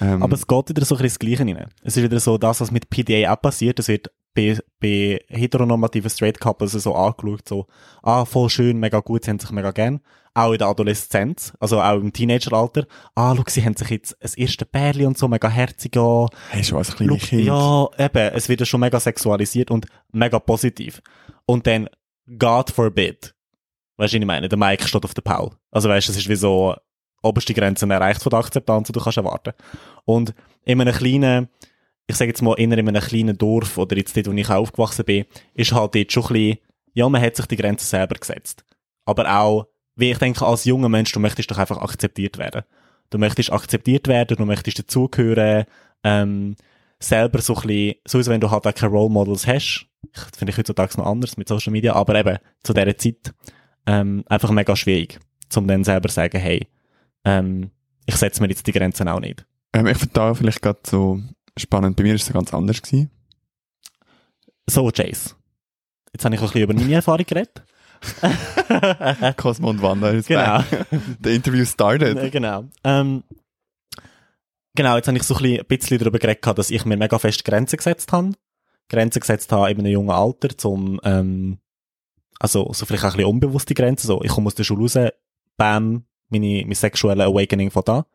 Ähm, 0.00 0.22
Aber 0.22 0.34
es 0.34 0.46
geht 0.46 0.68
wieder 0.70 0.84
so 0.84 0.96
ein 0.96 1.02
bisschen 1.02 1.28
das 1.28 1.38
Gleiche 1.38 1.56
rein. 1.56 1.68
Es 1.82 1.96
ist 1.96 2.02
wieder 2.02 2.20
so 2.20 2.38
das, 2.38 2.60
was 2.60 2.70
mit 2.70 2.88
PDA 2.90 3.32
auch 3.32 3.40
passiert. 3.40 3.78
Es 3.78 3.88
wird 3.88 4.10
bei, 4.34 4.58
bei 4.80 5.20
heteronormativen 5.28 6.10
Straight 6.10 6.40
Couples 6.40 6.72
so 6.72 6.94
angeschaut, 6.94 7.48
so, 7.48 7.66
ah, 8.02 8.24
voll 8.24 8.48
schön, 8.48 8.78
mega 8.78 9.00
gut, 9.00 9.24
sie 9.24 9.30
haben 9.30 9.38
sich 9.38 9.50
mega 9.50 9.70
gern. 9.70 10.00
Auch 10.32 10.52
in 10.52 10.58
der 10.58 10.68
Adoleszenz, 10.68 11.52
also 11.58 11.80
auch 11.80 11.96
im 11.96 12.12
Teenageralter. 12.12 12.86
Ah, 13.16 13.34
schau, 13.34 13.42
sie 13.48 13.64
haben 13.64 13.74
sich 13.74 13.90
jetzt 13.90 14.16
ein 14.22 14.30
erste 14.36 14.64
Pärchen 14.64 15.06
und 15.06 15.18
so, 15.18 15.26
mega 15.26 15.48
herzig 15.48 15.96
an. 15.96 16.28
hey, 16.50 16.62
schon 16.62 16.78
als 16.78 16.94
kleines 16.94 17.22
Kind. 17.22 17.46
ja, 17.46 17.88
eben, 17.98 18.34
es 18.34 18.48
wird 18.48 18.66
schon 18.66 18.80
mega 18.80 19.00
sexualisiert 19.00 19.72
und 19.72 19.86
mega 20.12 20.38
positiv. 20.38 21.02
Und 21.46 21.66
dann, 21.66 21.88
God 22.38 22.70
forbid, 22.70 23.34
weißt 23.96 24.12
du, 24.12 24.18
ich 24.18 24.24
meine, 24.24 24.48
der 24.48 24.58
Mike 24.58 24.86
steht 24.86 25.04
auf 25.04 25.14
der 25.14 25.22
Paul. 25.22 25.50
Also 25.72 25.88
weißt 25.88 26.06
du, 26.06 26.12
es 26.12 26.18
ist 26.18 26.28
wie 26.28 26.36
so, 26.36 26.76
oberste 27.22 27.54
Grenzen 27.54 27.90
erreicht 27.90 28.22
von 28.22 28.30
der 28.30 28.38
Akzeptanz 28.38 28.88
und 28.88 28.96
du 28.96 29.00
kannst 29.00 29.18
erwarten. 29.18 29.52
Und 30.04 30.34
in 30.64 30.80
einem 30.80 30.94
kleinen, 30.94 31.48
ich 32.10 32.16
sage 32.16 32.30
jetzt 32.30 32.42
mal, 32.42 32.54
in 32.54 32.72
einem 32.72 32.92
kleinen 32.94 33.38
Dorf 33.38 33.78
oder 33.78 33.96
jetzt 33.96 34.16
dort, 34.16 34.26
wo 34.26 34.32
ich 34.32 34.50
aufgewachsen 34.50 35.04
bin, 35.04 35.24
ist 35.54 35.72
halt 35.72 35.94
dort 35.94 36.12
schon 36.12 36.24
ein 36.24 36.32
bisschen, 36.32 36.58
ja, 36.92 37.08
man 37.08 37.22
hat 37.22 37.36
sich 37.36 37.46
die 37.46 37.56
Grenzen 37.56 37.86
selber 37.86 38.16
gesetzt. 38.16 38.64
Aber 39.04 39.32
auch, 39.38 39.66
wie 39.96 40.10
ich 40.10 40.18
denke, 40.18 40.44
als 40.44 40.64
junger 40.64 40.88
Mensch, 40.88 41.12
du 41.12 41.20
möchtest 41.20 41.50
doch 41.50 41.58
einfach 41.58 41.78
akzeptiert 41.78 42.38
werden. 42.38 42.62
Du 43.10 43.18
möchtest 43.18 43.52
akzeptiert 43.52 44.08
werden, 44.08 44.36
du 44.36 44.44
möchtest 44.44 44.78
dazugehören, 44.78 45.64
ähm, 46.04 46.56
selber 46.98 47.40
so 47.40 47.54
ein 47.54 47.66
bisschen, 47.66 47.94
so 48.06 48.26
wenn 48.26 48.40
du 48.40 48.50
halt 48.50 48.66
auch 48.66 48.74
keine 48.74 48.92
Role 48.92 49.10
Models 49.10 49.46
hast. 49.46 49.86
Finde 50.36 50.50
ich 50.52 50.58
heutzutage 50.58 50.98
noch 50.98 51.06
anders 51.06 51.36
mit 51.36 51.48
Social 51.48 51.72
Media, 51.72 51.94
aber 51.94 52.14
eben, 52.16 52.38
zu 52.62 52.72
dieser 52.72 52.96
Zeit, 52.96 53.32
ähm, 53.86 54.24
einfach 54.28 54.50
mega 54.50 54.74
schwierig, 54.76 55.18
um 55.54 55.66
dann 55.66 55.84
selber 55.84 56.08
zu 56.08 56.16
sagen, 56.16 56.38
hey, 56.38 56.66
ähm, 57.24 57.70
ich 58.06 58.16
setze 58.16 58.42
mir 58.42 58.48
jetzt 58.48 58.66
die 58.66 58.72
Grenzen 58.72 59.08
auch 59.08 59.20
nicht. 59.20 59.44
Ähm, 59.72 59.86
ich 59.86 59.98
finde 59.98 60.14
da 60.14 60.34
vielleicht 60.34 60.62
gerade 60.62 60.80
so 60.84 61.20
spannend, 61.58 61.96
bei 61.96 62.02
mir 62.04 62.14
ist 62.14 62.26
es 62.26 62.32
ganz 62.32 62.52
anders 62.54 62.80
gewesen. 62.82 63.10
So, 64.68 64.90
Jace. 64.90 65.36
Jetzt 66.12 66.24
habe 66.24 66.34
ich 66.34 66.40
auch 66.40 66.44
ein 66.44 66.52
bisschen 66.52 66.62
über 66.62 66.74
meine 66.74 66.94
Erfahrung 66.94 67.24
geredet. 67.26 67.62
Cosmo 69.36 69.70
und 69.70 69.82
Wanda 69.82 70.10
ist 70.10 70.28
Genau. 70.28 70.62
The 71.22 71.34
interview 71.34 71.64
started. 71.64 72.32
Genau. 72.32 72.64
Ähm, 72.84 73.22
genau, 74.74 74.96
jetzt 74.96 75.06
habe 75.08 75.18
ich 75.18 75.22
so 75.24 75.36
ein 75.36 75.64
bisschen- 75.68 75.98
darüber 75.98 76.18
geredet, 76.18 76.46
dass 76.58 76.70
ich 76.70 76.84
mir 76.84 76.96
mega 76.96 77.18
fest 77.18 77.44
Grenzen 77.44 77.76
gesetzt 77.76 78.12
habe. 78.12 78.32
Grenzen 78.88 79.20
gesetzt 79.20 79.52
habe 79.52 79.70
in 79.70 79.78
einem 79.78 79.92
jungen 79.92 80.10
Alter, 80.10 80.56
zum, 80.56 81.00
ähm, 81.04 81.58
Also, 82.40 82.72
so 82.72 82.86
vielleicht 82.86 83.04
auch 83.04 83.10
ein 83.10 83.16
bisschen 83.18 83.30
unbewusste 83.30 83.74
Grenzen, 83.74 84.06
so, 84.06 84.22
ich 84.22 84.30
komme 84.30 84.46
aus 84.46 84.54
der 84.54 84.64
Schule 84.64 84.80
raus, 84.82 84.96
bam, 85.56 86.06
meine, 86.30 86.64
mein 86.64 86.74
sexuelle 86.74 87.24
Awakening 87.24 87.70
von 87.70 87.82
da. 87.84 88.06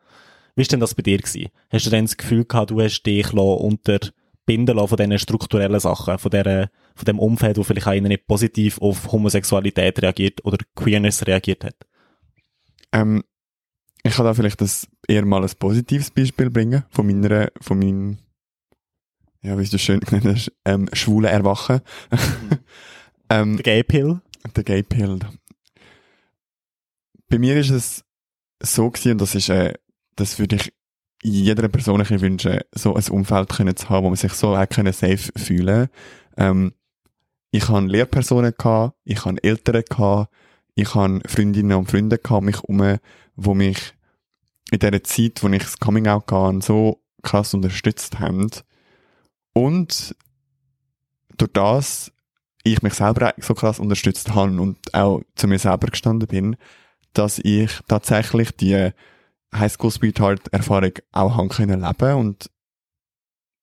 Wie 0.56 0.62
ist 0.62 0.72
denn 0.72 0.80
das 0.80 0.94
bei 0.94 1.02
dir 1.02 1.18
gewesen? 1.18 1.50
Hast 1.70 1.86
du 1.86 1.90
denn 1.90 2.06
das 2.06 2.16
Gefühl 2.16 2.44
gehabt, 2.46 2.70
du 2.70 2.80
hast 2.80 3.02
dich 3.02 3.32
unterbinden 3.32 4.76
lassen 4.76 4.88
von 4.88 4.96
diesen 4.96 5.18
strukturellen 5.18 5.78
Sachen, 5.78 6.18
von, 6.18 6.30
der, 6.30 6.70
von 6.94 7.04
dem 7.04 7.18
Umfeld, 7.18 7.58
wo 7.58 7.62
vielleicht 7.62 7.86
auch 7.86 7.92
nicht 7.92 8.26
positiv 8.26 8.80
auf 8.80 9.12
Homosexualität 9.12 10.00
reagiert 10.02 10.44
oder 10.44 10.56
Queerness 10.74 11.26
reagiert 11.26 11.64
hat? 11.64 11.76
Ähm, 12.92 13.22
ich 14.02 14.14
kann 14.14 14.24
da 14.24 14.32
vielleicht 14.32 14.62
das 14.62 14.88
eher 15.06 15.26
mal 15.26 15.42
ein 15.42 15.50
positives 15.58 16.10
Beispiel 16.10 16.48
bringen 16.48 16.84
von 16.88 17.06
meiner, 17.06 17.48
von 17.60 17.78
meinem, 17.78 18.18
ja, 19.42 19.58
wie 19.58 19.68
das 19.68 19.80
schön 19.80 20.00
genannt 20.00 20.24
hast, 20.24 20.52
ähm, 20.64 20.88
schwulen 20.94 21.30
Erwachen. 21.30 21.82
ähm, 23.28 23.56
Der 23.56 23.62
Gay 23.62 23.82
Pill? 23.82 24.20
der 24.54 24.64
Gay 24.64 24.82
Pill. 24.84 25.18
Bei 27.28 27.38
mir 27.38 27.56
ist 27.56 27.70
es 27.70 28.04
so 28.62 28.90
gewesen, 28.90 29.12
und 29.12 29.20
das 29.20 29.34
ist, 29.34 29.48
äh, 29.48 29.74
das 30.16 30.38
würde 30.38 30.56
ich 30.56 30.72
jeder 31.22 31.68
Person 31.68 32.02
ein 32.02 32.20
wünschen, 32.20 32.60
so 32.72 32.94
ein 32.94 33.08
Umfeld 33.08 33.48
können 33.48 33.76
zu 33.76 33.88
haben, 33.88 34.04
wo 34.04 34.08
man 34.08 34.16
sich 34.16 34.32
so 34.32 34.54
auch 34.54 34.66
safe 34.70 35.32
fühlen 35.36 35.88
ähm, 36.36 36.74
Ich 37.50 37.68
hatte 37.68 37.86
Lehrpersonen, 37.86 38.54
gehabt, 38.56 38.96
ich 39.04 39.24
hatte 39.24 39.42
Eltern, 39.42 39.82
gehabt, 39.88 40.32
ich 40.74 40.94
hatte 40.94 41.20
Freundinnen 41.26 41.76
und 41.76 41.90
Freunde 41.90 42.18
gehabt, 42.18 42.44
mich 42.44 42.62
um, 42.64 42.98
wo 43.34 43.54
mich 43.54 43.94
in 44.70 44.78
dieser 44.78 45.02
Zeit, 45.04 45.42
wo 45.42 45.48
ich 45.48 45.62
das 45.62 45.78
Coming 45.78 46.06
Out 46.06 46.30
hatte, 46.30 46.60
so 46.60 47.02
krass 47.22 47.54
unterstützt 47.54 48.18
haben. 48.18 48.50
Und 49.52 50.14
durch 51.38 51.52
das 51.52 52.12
ich 52.62 52.82
mich 52.82 52.94
selber 52.94 53.34
so 53.38 53.54
krass 53.54 53.78
unterstützt 53.78 54.34
habe 54.34 54.60
und 54.60 54.94
auch 54.94 55.22
zu 55.34 55.46
mir 55.48 55.58
selber 55.58 55.86
gestanden 55.88 56.28
bin, 56.28 56.56
dass 57.12 57.38
ich 57.38 57.70
tatsächlich 57.88 58.50
die 58.52 58.90
Highschool 59.54 59.90
Sweetheart 59.90 60.48
Erfahrung 60.52 60.92
auch 61.12 61.36
haben 61.36 61.48
können 61.48 61.80
leben 61.80 62.14
und 62.14 62.50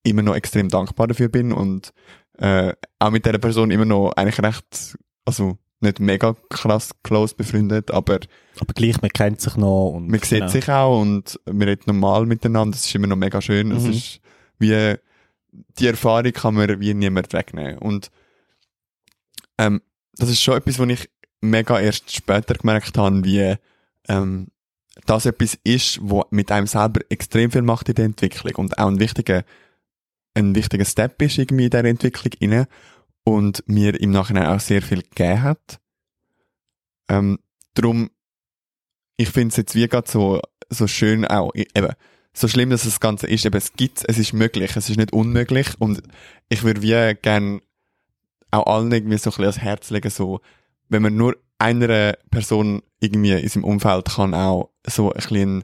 immer 0.03 0.21
noch 0.21 0.35
extrem 0.35 0.69
dankbar 0.69 1.07
dafür 1.07 1.29
bin 1.29 1.51
und 1.51 1.93
äh, 2.37 2.73
auch 2.99 3.11
mit 3.11 3.25
der 3.25 3.37
Person 3.37 3.71
immer 3.71 3.85
noch 3.85 4.11
eigentlich 4.13 4.41
recht, 4.41 4.97
also 5.25 5.57
nicht 5.79 5.99
mega 5.99 6.35
krass 6.49 6.91
close 7.03 7.35
befreundet, 7.35 7.91
aber 7.91 8.19
Aber 8.59 8.73
gleich, 8.73 9.01
man 9.01 9.11
kennt 9.11 9.41
sich 9.41 9.55
noch 9.55 9.91
und. 9.91 10.07
man 10.09 10.19
sieht 10.19 10.39
genau. 10.39 10.47
sich 10.47 10.69
auch 10.69 11.01
und 11.01 11.39
wir 11.45 11.67
reden 11.67 11.83
normal 11.87 12.25
miteinander, 12.25 12.75
das 12.75 12.85
ist 12.85 12.95
immer 12.95 13.07
noch 13.07 13.17
mega 13.17 13.41
schön. 13.41 13.71
Es 13.71 13.83
Mhm. 13.83 13.91
ist 13.91 14.19
wie, 14.59 14.95
die 15.79 15.87
Erfahrung 15.87 16.31
kann 16.31 16.55
man 16.55 16.79
wie 16.79 16.93
niemand 16.93 17.33
wegnehmen. 17.33 17.77
Und, 17.79 18.09
ähm, 19.57 19.81
das 20.15 20.29
ist 20.29 20.41
schon 20.41 20.57
etwas, 20.57 20.79
was 20.79 20.89
ich 20.89 21.09
mega 21.41 21.79
erst 21.79 22.15
später 22.15 22.55
gemerkt 22.55 22.97
habe, 22.97 23.23
wie, 23.25 23.55
ähm, 24.07 24.47
das 25.05 25.25
etwas 25.25 25.57
ist, 25.63 25.99
wo 26.01 26.25
mit 26.29 26.51
einem 26.51 26.67
selber 26.67 27.01
extrem 27.09 27.51
viel 27.51 27.61
macht 27.61 27.89
in 27.89 27.95
der 27.95 28.05
Entwicklung 28.05 28.55
und 28.55 28.77
auch 28.77 28.87
ein 28.87 28.99
wichtiger, 28.99 29.43
ein 30.33 30.55
wichtiger 30.55 30.85
Step 30.85 31.21
ist 31.21 31.37
irgendwie 31.37 31.65
in 31.65 31.71
der 31.71 31.85
Entwicklung 31.85 32.33
inne 32.39 32.67
und 33.23 33.63
mir 33.67 33.99
im 33.99 34.11
Nachhinein 34.11 34.47
auch 34.47 34.59
sehr 34.59 34.81
viel 34.81 35.01
gegeben 35.01 35.43
hat. 35.43 35.79
Ähm, 37.09 37.39
drum, 37.73 38.09
ich 39.17 39.29
finde 39.29 39.49
es 39.49 39.57
jetzt 39.57 39.75
wie 39.75 39.87
gerade 39.87 40.09
so, 40.09 40.41
so 40.69 40.87
schön 40.87 41.25
auch, 41.25 41.51
eben, 41.55 41.93
so 42.33 42.47
schlimm, 42.47 42.71
dass 42.71 42.83
das 42.83 42.99
Ganze 42.99 43.27
ist, 43.27 43.45
eben, 43.45 43.57
es 43.57 43.73
gibt 43.73 44.03
es 44.07 44.17
ist 44.17 44.33
möglich, 44.33 44.75
es 44.75 44.89
ist 44.89 44.97
nicht 44.97 45.13
unmöglich 45.13 45.79
und 45.79 46.01
ich 46.49 46.63
würde 46.63 46.81
wie 46.81 47.15
gern 47.21 47.61
auch 48.51 48.65
allen 48.67 48.91
irgendwie 48.91 49.17
so 49.17 49.29
ein 49.29 49.31
bisschen 49.31 49.43
ans 49.45 49.59
Herz 49.59 49.89
legen, 49.89 50.09
so, 50.09 50.41
wenn 50.89 51.01
man 51.01 51.15
nur 51.15 51.35
einer 51.63 52.13
Person 52.29 52.83
irgendwie 52.99 53.31
in 53.31 53.47
seinem 53.47 53.63
Umfeld 53.63 54.05
kann 54.05 54.33
auch 54.33 54.69
so 54.85 55.11
ein 55.11 55.15
bisschen 55.15 55.63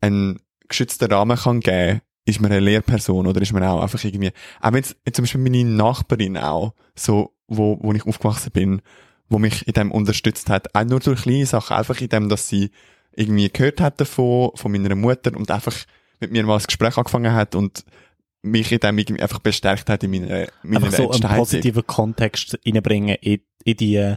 einen 0.00 0.40
geschützten 0.68 1.12
Rahmen 1.12 1.36
kann 1.36 1.60
geben, 1.60 2.00
ist 2.24 2.40
man 2.40 2.50
eine 2.50 2.60
Lehrperson 2.60 3.26
oder 3.26 3.42
ist 3.42 3.52
man 3.52 3.62
auch 3.62 3.82
einfach 3.82 4.02
irgendwie, 4.02 4.32
auch 4.60 4.68
wenn 4.72 4.76
jetzt 4.76 4.96
jetzt 5.04 5.16
zum 5.16 5.24
Beispiel 5.24 5.40
meine 5.40 5.64
Nachbarin 5.64 6.38
auch, 6.38 6.72
so, 6.94 7.34
wo, 7.46 7.78
wo 7.82 7.92
ich 7.92 8.06
aufgewachsen 8.06 8.52
bin, 8.52 8.80
wo 9.28 9.38
mich 9.38 9.66
in 9.66 9.74
dem 9.74 9.92
unterstützt 9.92 10.48
hat, 10.48 10.74
auch 10.74 10.84
nur 10.84 11.00
durch 11.00 11.22
kleine 11.22 11.46
Sachen, 11.46 11.76
einfach 11.76 12.00
in 12.00 12.08
dem, 12.08 12.28
dass 12.28 12.48
sie 12.48 12.70
irgendwie 13.12 13.50
gehört 13.50 13.80
hat 13.80 14.00
davon, 14.00 14.50
von 14.54 14.72
meiner 14.72 14.94
Mutter 14.94 15.36
und 15.36 15.50
einfach 15.50 15.76
mit 16.20 16.32
mir 16.32 16.44
mal 16.44 16.56
ein 16.56 16.64
Gespräch 16.64 16.96
angefangen 16.96 17.34
hat 17.34 17.54
und 17.54 17.84
mich 18.42 18.72
in 18.72 18.80
dem 18.80 18.98
irgendwie 18.98 19.22
einfach 19.22 19.40
bestärkt 19.40 19.90
hat 19.90 20.02
in 20.04 20.10
meiner, 20.10 20.46
meiner 20.62 20.86
Einfach 20.86 20.92
so 20.92 21.10
einen 21.10 21.36
positiven 21.36 21.86
Kontext 21.86 22.58
reinbringen 22.66 23.16
in, 23.20 23.40
in 23.64 23.76
die, 23.76 24.16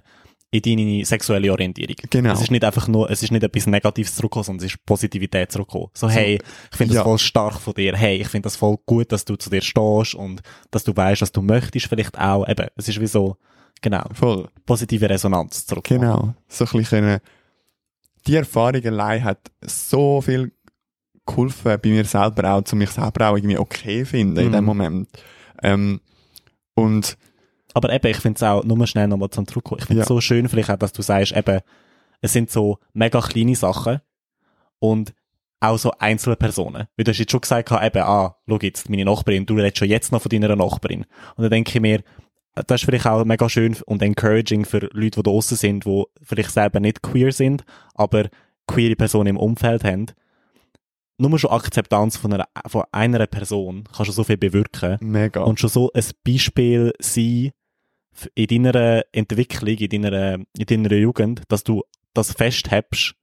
in 0.49 0.61
deine 0.61 1.03
sexuelle 1.05 1.51
Orientierung. 1.51 1.95
Genau. 2.09 2.31
Es 2.31 2.41
ist 2.41 2.51
nicht 2.51 2.63
einfach 2.63 2.87
nur, 2.87 3.09
es 3.09 3.21
ist 3.21 3.31
nicht 3.31 3.43
etwas 3.43 3.67
Negatives 3.67 4.15
zurückgekommen, 4.15 4.43
sondern 4.45 4.65
es 4.65 4.73
ist 4.73 4.85
Positivität 4.85 5.51
zurückgekommen. 5.51 5.89
So, 5.93 6.09
hey, 6.09 6.39
ich 6.71 6.77
finde 6.77 6.93
das 6.93 7.01
ja. 7.01 7.03
voll 7.03 7.17
stark 7.19 7.59
von 7.59 7.73
dir. 7.73 7.95
Hey, 7.97 8.17
ich 8.21 8.27
finde 8.29 8.45
das 8.45 8.55
voll 8.55 8.77
gut, 8.85 9.11
dass 9.11 9.25
du 9.25 9.35
zu 9.35 9.49
dir 9.49 9.61
stehst 9.61 10.15
und 10.15 10.41
dass 10.71 10.85
du 10.85 10.95
weißt, 10.95 11.21
was 11.21 11.31
du 11.33 11.41
möchtest 11.41 11.87
vielleicht 11.87 12.17
auch. 12.17 12.47
Eben, 12.47 12.67
es 12.77 12.87
ist 12.87 13.01
wie 13.01 13.07
so, 13.07 13.35
genau, 13.81 14.05
Voll. 14.13 14.47
positive 14.65 15.09
Resonanz 15.09 15.65
zurückgekommen. 15.65 16.09
Genau. 16.09 16.33
So 16.47 16.63
ein 16.63 16.71
bisschen 16.71 16.85
können, 17.01 17.19
die 18.25 18.35
Erfahrung 18.35 18.83
allein 18.85 19.23
hat 19.25 19.51
so 19.61 20.21
viel 20.21 20.53
geholfen 21.25 21.77
bei 21.81 21.89
mir 21.89 22.05
selber 22.05 22.53
auch, 22.53 22.61
zu 22.63 22.77
mich 22.77 22.89
selber 22.91 23.29
auch 23.29 23.35
irgendwie 23.35 23.57
okay 23.57 24.05
finden 24.05 24.37
in 24.39 24.47
Mhm. 24.47 24.51
dem 24.53 24.65
Moment. 24.65 25.09
Ähm, 25.61 25.99
und 26.73 27.17
Aber 27.77 27.93
eben, 27.93 28.07
ich 28.07 28.17
finde 28.17 28.37
es 28.37 28.43
auch, 28.43 28.63
nur 28.63 28.87
schnell 28.87 29.07
nochmal 29.07 29.29
zum 29.29 29.45
Zurückkommen. 29.47 29.79
Ich 29.81 29.85
finde 29.85 30.01
es 30.01 30.09
Ja. 30.09 30.15
so 30.15 30.19
schön 30.19 30.49
vielleicht 30.49 30.71
auch, 30.71 30.77
dass 30.77 30.93
du 30.93 31.01
sagst, 31.03 31.31
eben, 31.35 31.59
es 32.21 32.33
sind 32.33 32.49
so 32.49 32.79
mega 32.93 33.21
kleine 33.21 33.55
Sachen 33.55 34.01
und 34.79 35.13
auch 35.59 35.77
so 35.77 35.91
einzelne 35.99 36.35
Personen. 36.35 36.87
Wie 36.95 37.03
du 37.03 37.11
hast 37.11 37.19
jetzt 37.19 37.31
schon 37.31 37.41
gesagt, 37.41 37.69
hast, 37.69 37.85
eben, 37.85 38.01
ah, 38.03 38.35
schau 38.47 38.57
jetzt, 38.61 38.89
meine 38.89 39.05
Nachbarin, 39.05 39.45
du 39.45 39.53
redest 39.55 39.77
schon 39.77 39.89
jetzt 39.89 40.11
noch 40.11 40.21
von 40.23 40.29
deiner 40.29 40.55
Nachbarin. 40.55 41.05
Und 41.35 41.43
dann 41.43 41.51
denke 41.51 41.71
ich 41.75 41.81
mir, 41.81 42.01
das 42.55 42.81
ist 42.81 42.85
vielleicht 42.85 43.05
auch 43.05 43.23
mega 43.25 43.47
schön 43.47 43.77
und 43.85 44.01
encouraging 44.01 44.65
für 44.65 44.79
Leute, 44.93 44.93
die 44.93 45.09
da 45.11 45.21
draussen 45.21 45.55
sind, 45.57 45.85
die 45.85 46.03
vielleicht 46.23 46.49
selber 46.51 46.79
nicht 46.79 47.03
queer 47.03 47.31
sind, 47.31 47.63
aber 47.93 48.29
queere 48.67 48.95
Personen 48.95 49.27
im 49.27 49.37
Umfeld 49.37 49.83
haben. 49.83 50.07
Nur 51.19 51.37
schon 51.39 51.51
Akzeptanz 51.51 52.17
von 52.17 52.33
einer, 52.33 52.45
von 52.67 52.83
einer 52.91 53.25
Person 53.27 53.83
kann 53.95 54.05
schon 54.05 54.13
so 54.15 54.23
viel 54.23 54.37
bewirken 54.37 54.97
mega. 55.01 55.41
und 55.43 55.59
schon 55.59 55.69
so 55.69 55.91
ein 55.93 56.03
Beispiel 56.25 56.93
sein 56.99 57.51
in 58.35 58.63
deiner 58.63 59.03
Entwicklung, 59.11 59.75
in 59.75 60.01
deiner, 60.01 60.39
in 60.57 60.65
deiner 60.65 60.93
Jugend, 60.93 61.43
dass 61.49 61.63
du 61.63 61.83
das 62.13 62.31
festhebst, 62.31 63.15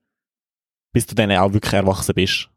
bis 0.93 1.05
du 1.05 1.15
dann 1.15 1.31
auch 1.31 1.53
wirklich 1.53 1.73
erwachsen 1.73 2.15
bist. 2.15 2.49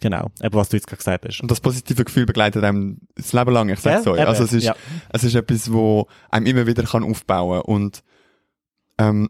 Genau, 0.00 0.30
eben 0.42 0.54
was 0.54 0.68
du 0.68 0.76
jetzt 0.76 0.86
gerade 0.86 0.98
gesagt 0.98 1.24
hast. 1.26 1.40
Und 1.40 1.50
das 1.50 1.60
positive 1.60 2.04
Gefühl 2.04 2.26
begleitet 2.26 2.62
einem 2.62 2.98
das 3.16 3.32
Leben 3.32 3.52
lang, 3.52 3.68
ich 3.68 3.80
sag's 3.80 4.04
Ja, 4.04 4.12
euch. 4.12 4.26
Also 4.26 4.44
es 4.44 4.52
ist, 4.52 4.64
ja. 4.64 4.76
es 5.10 5.24
ist 5.24 5.34
etwas, 5.34 5.72
wo 5.72 6.06
einem 6.30 6.46
immer 6.46 6.66
wieder 6.66 6.84
kann 6.84 7.02
aufbauen 7.02 7.62
und 7.62 8.04
ähm, 8.98 9.28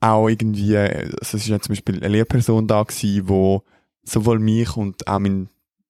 auch 0.00 0.28
irgendwie, 0.28 0.76
also 0.76 1.16
es 1.20 1.34
ist 1.34 1.48
ja 1.48 1.60
zum 1.60 1.74
Beispiel 1.74 1.96
eine 1.96 2.08
Lehrperson 2.08 2.66
da 2.66 2.82
gewesen, 2.82 3.28
wo 3.28 3.64
sowohl 4.02 4.38
mich 4.38 4.76
und 4.76 5.08
auch 5.08 5.18
mein, 5.18 5.48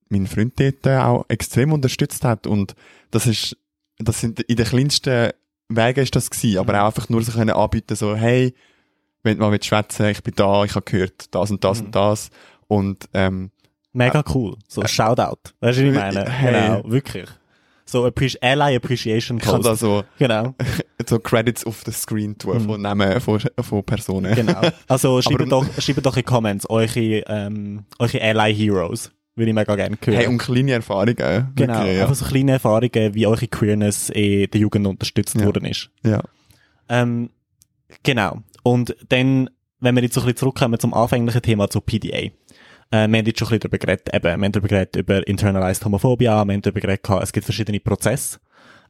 mein 0.08 0.28
Freund 0.28 0.54
dort 0.58 0.86
auch 0.86 1.24
extrem 1.28 1.72
unterstützt 1.72 2.24
hat 2.24 2.46
und 2.46 2.76
das 3.10 3.26
ist, 3.26 3.56
das 3.98 4.20
sind 4.20 4.40
in 4.40 4.56
den 4.56 4.66
kleinsten 4.66 5.30
Wegen 5.68 6.00
ist 6.00 6.14
das 6.14 6.30
gewesen, 6.30 6.58
aber 6.58 6.74
Mhm. 6.74 6.78
auch 6.80 6.86
einfach 6.86 7.08
nur 7.08 7.22
so 7.22 7.32
können 7.32 7.50
anbieten, 7.50 7.96
so, 7.96 8.14
hey, 8.14 8.54
wenn 9.22 9.38
du 9.38 9.42
mal 9.44 9.50
mit 9.50 9.64
schwätzen, 9.64 10.06
ich 10.06 10.22
bin 10.22 10.34
da, 10.36 10.62
ich 10.64 10.74
habe 10.74 10.84
gehört, 10.84 11.34
das 11.34 11.50
und 11.50 11.64
das 11.64 11.80
Mhm. 11.80 11.86
und 11.86 11.94
das 11.94 12.30
und 12.68 13.08
ähm, 13.14 13.50
Mega 13.96 14.24
cool. 14.34 14.56
So 14.68 14.80
ein 14.82 14.88
Shoutout. 14.88 15.52
Weißt 15.60 15.78
du, 15.78 15.84
was 15.86 15.94
ich 15.94 15.94
meine? 15.94 16.24
Hey. 16.30 16.52
Genau, 16.78 16.90
wirklich. 16.90 17.28
So 17.86 18.04
Appreci 18.06 18.38
Ally 18.40 18.76
Appreciation 18.76 19.38
ich 19.38 19.44
kann 19.44 19.62
da 19.62 19.76
so 19.76 20.02
Genau, 20.18 20.54
so 21.08 21.18
Credits 21.18 21.64
auf 21.64 21.84
den 21.84 21.92
Screen 21.94 22.36
tun 22.36 22.58
Mhm. 22.62 22.66
von 22.66 22.82
Namen 22.82 23.20
von, 23.20 23.40
von 23.60 23.84
Personen. 23.84 24.34
genau. 24.34 24.60
Also 24.88 25.22
schreibt 25.22 25.50
doch, 25.52 25.64
schreibt 25.78 26.04
doch 26.04 26.16
in 26.16 26.24
Comments 26.24 26.68
eure, 26.68 26.98
ähm, 27.26 27.84
eure 27.98 28.20
Ally 28.20 28.54
Heroes. 28.54 29.10
Würde 29.36 29.50
ich 29.50 29.54
mega 29.54 29.74
gerne 29.74 29.96
hören. 30.02 30.16
Hey, 30.16 30.26
und 30.28 30.38
kleine 30.38 30.72
Erfahrungen. 30.72 31.16
genau, 31.16 31.74
Wirklich, 31.74 31.96
ja. 31.96 32.02
einfach 32.02 32.14
so 32.14 32.24
kleine 32.24 32.52
Erfahrungen, 32.52 33.14
wie 33.14 33.26
eure 33.26 33.48
Queerness 33.48 34.10
in 34.10 34.48
der 34.50 34.60
Jugend 34.60 34.86
unterstützt 34.86 35.34
Ja. 35.36 35.44
worden 35.46 35.64
ist. 35.64 35.90
ja. 36.04 36.22
Ähm, 36.88 37.30
genau. 38.02 38.38
Und 38.62 38.94
dann, 39.08 39.48
wenn 39.80 39.94
wir 39.96 40.02
jetzt 40.02 40.14
so 40.14 40.20
ein 40.20 40.24
bisschen 40.26 40.36
zurückkommen 40.38 40.78
zum 40.78 40.92
anfänglichen 40.94 41.42
Thema, 41.42 41.68
zu 41.70 41.80
PDA. 41.80 42.18
Äh, 42.18 42.30
wir 42.90 43.00
haben 43.00 43.14
jetzt 43.26 43.38
schon 43.38 43.48
ein 43.48 43.58
bisschen 43.58 43.60
darüber 43.60 43.78
geredet, 43.78 44.08
eben, 44.14 44.24
wir 44.24 44.32
haben 44.44 44.52
darüber 44.52 44.68
geredet 44.68 44.96
über 44.96 45.26
Internalized 45.26 45.84
Homophobia, 45.84 46.44
wir 46.44 46.52
haben 46.52 46.60
darüber 46.62 46.80
geredet, 46.80 47.08
es 47.22 47.32
gibt 47.32 47.44
verschiedene 47.46 47.80
Prozesse. 47.80 48.38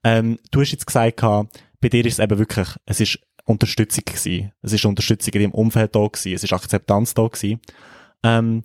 Ähm, 0.03 0.39
du 0.51 0.61
hast 0.61 0.73
jetzt 0.73 0.87
gesagt, 0.87 1.21
bei 1.21 1.89
dir 1.89 2.05
ist 2.05 2.15
es 2.15 2.19
eben 2.19 2.39
wirklich, 2.39 2.69
es 2.87 3.01
ist 3.01 3.19
Unterstützung 3.45 4.05
gewesen. 4.05 4.53
Es 4.63 4.73
ist 4.73 4.85
Unterstützung 4.85 5.33
in 5.35 5.41
deinem 5.43 5.53
Umfeld 5.53 5.95
da 5.95 6.07
gewesen, 6.07 6.35
es 6.35 6.43
ist 6.45 6.53
Akzeptanz 6.53 7.15
da 7.15 7.27
gewesen. 7.29 7.61
Ähm, 8.23 8.65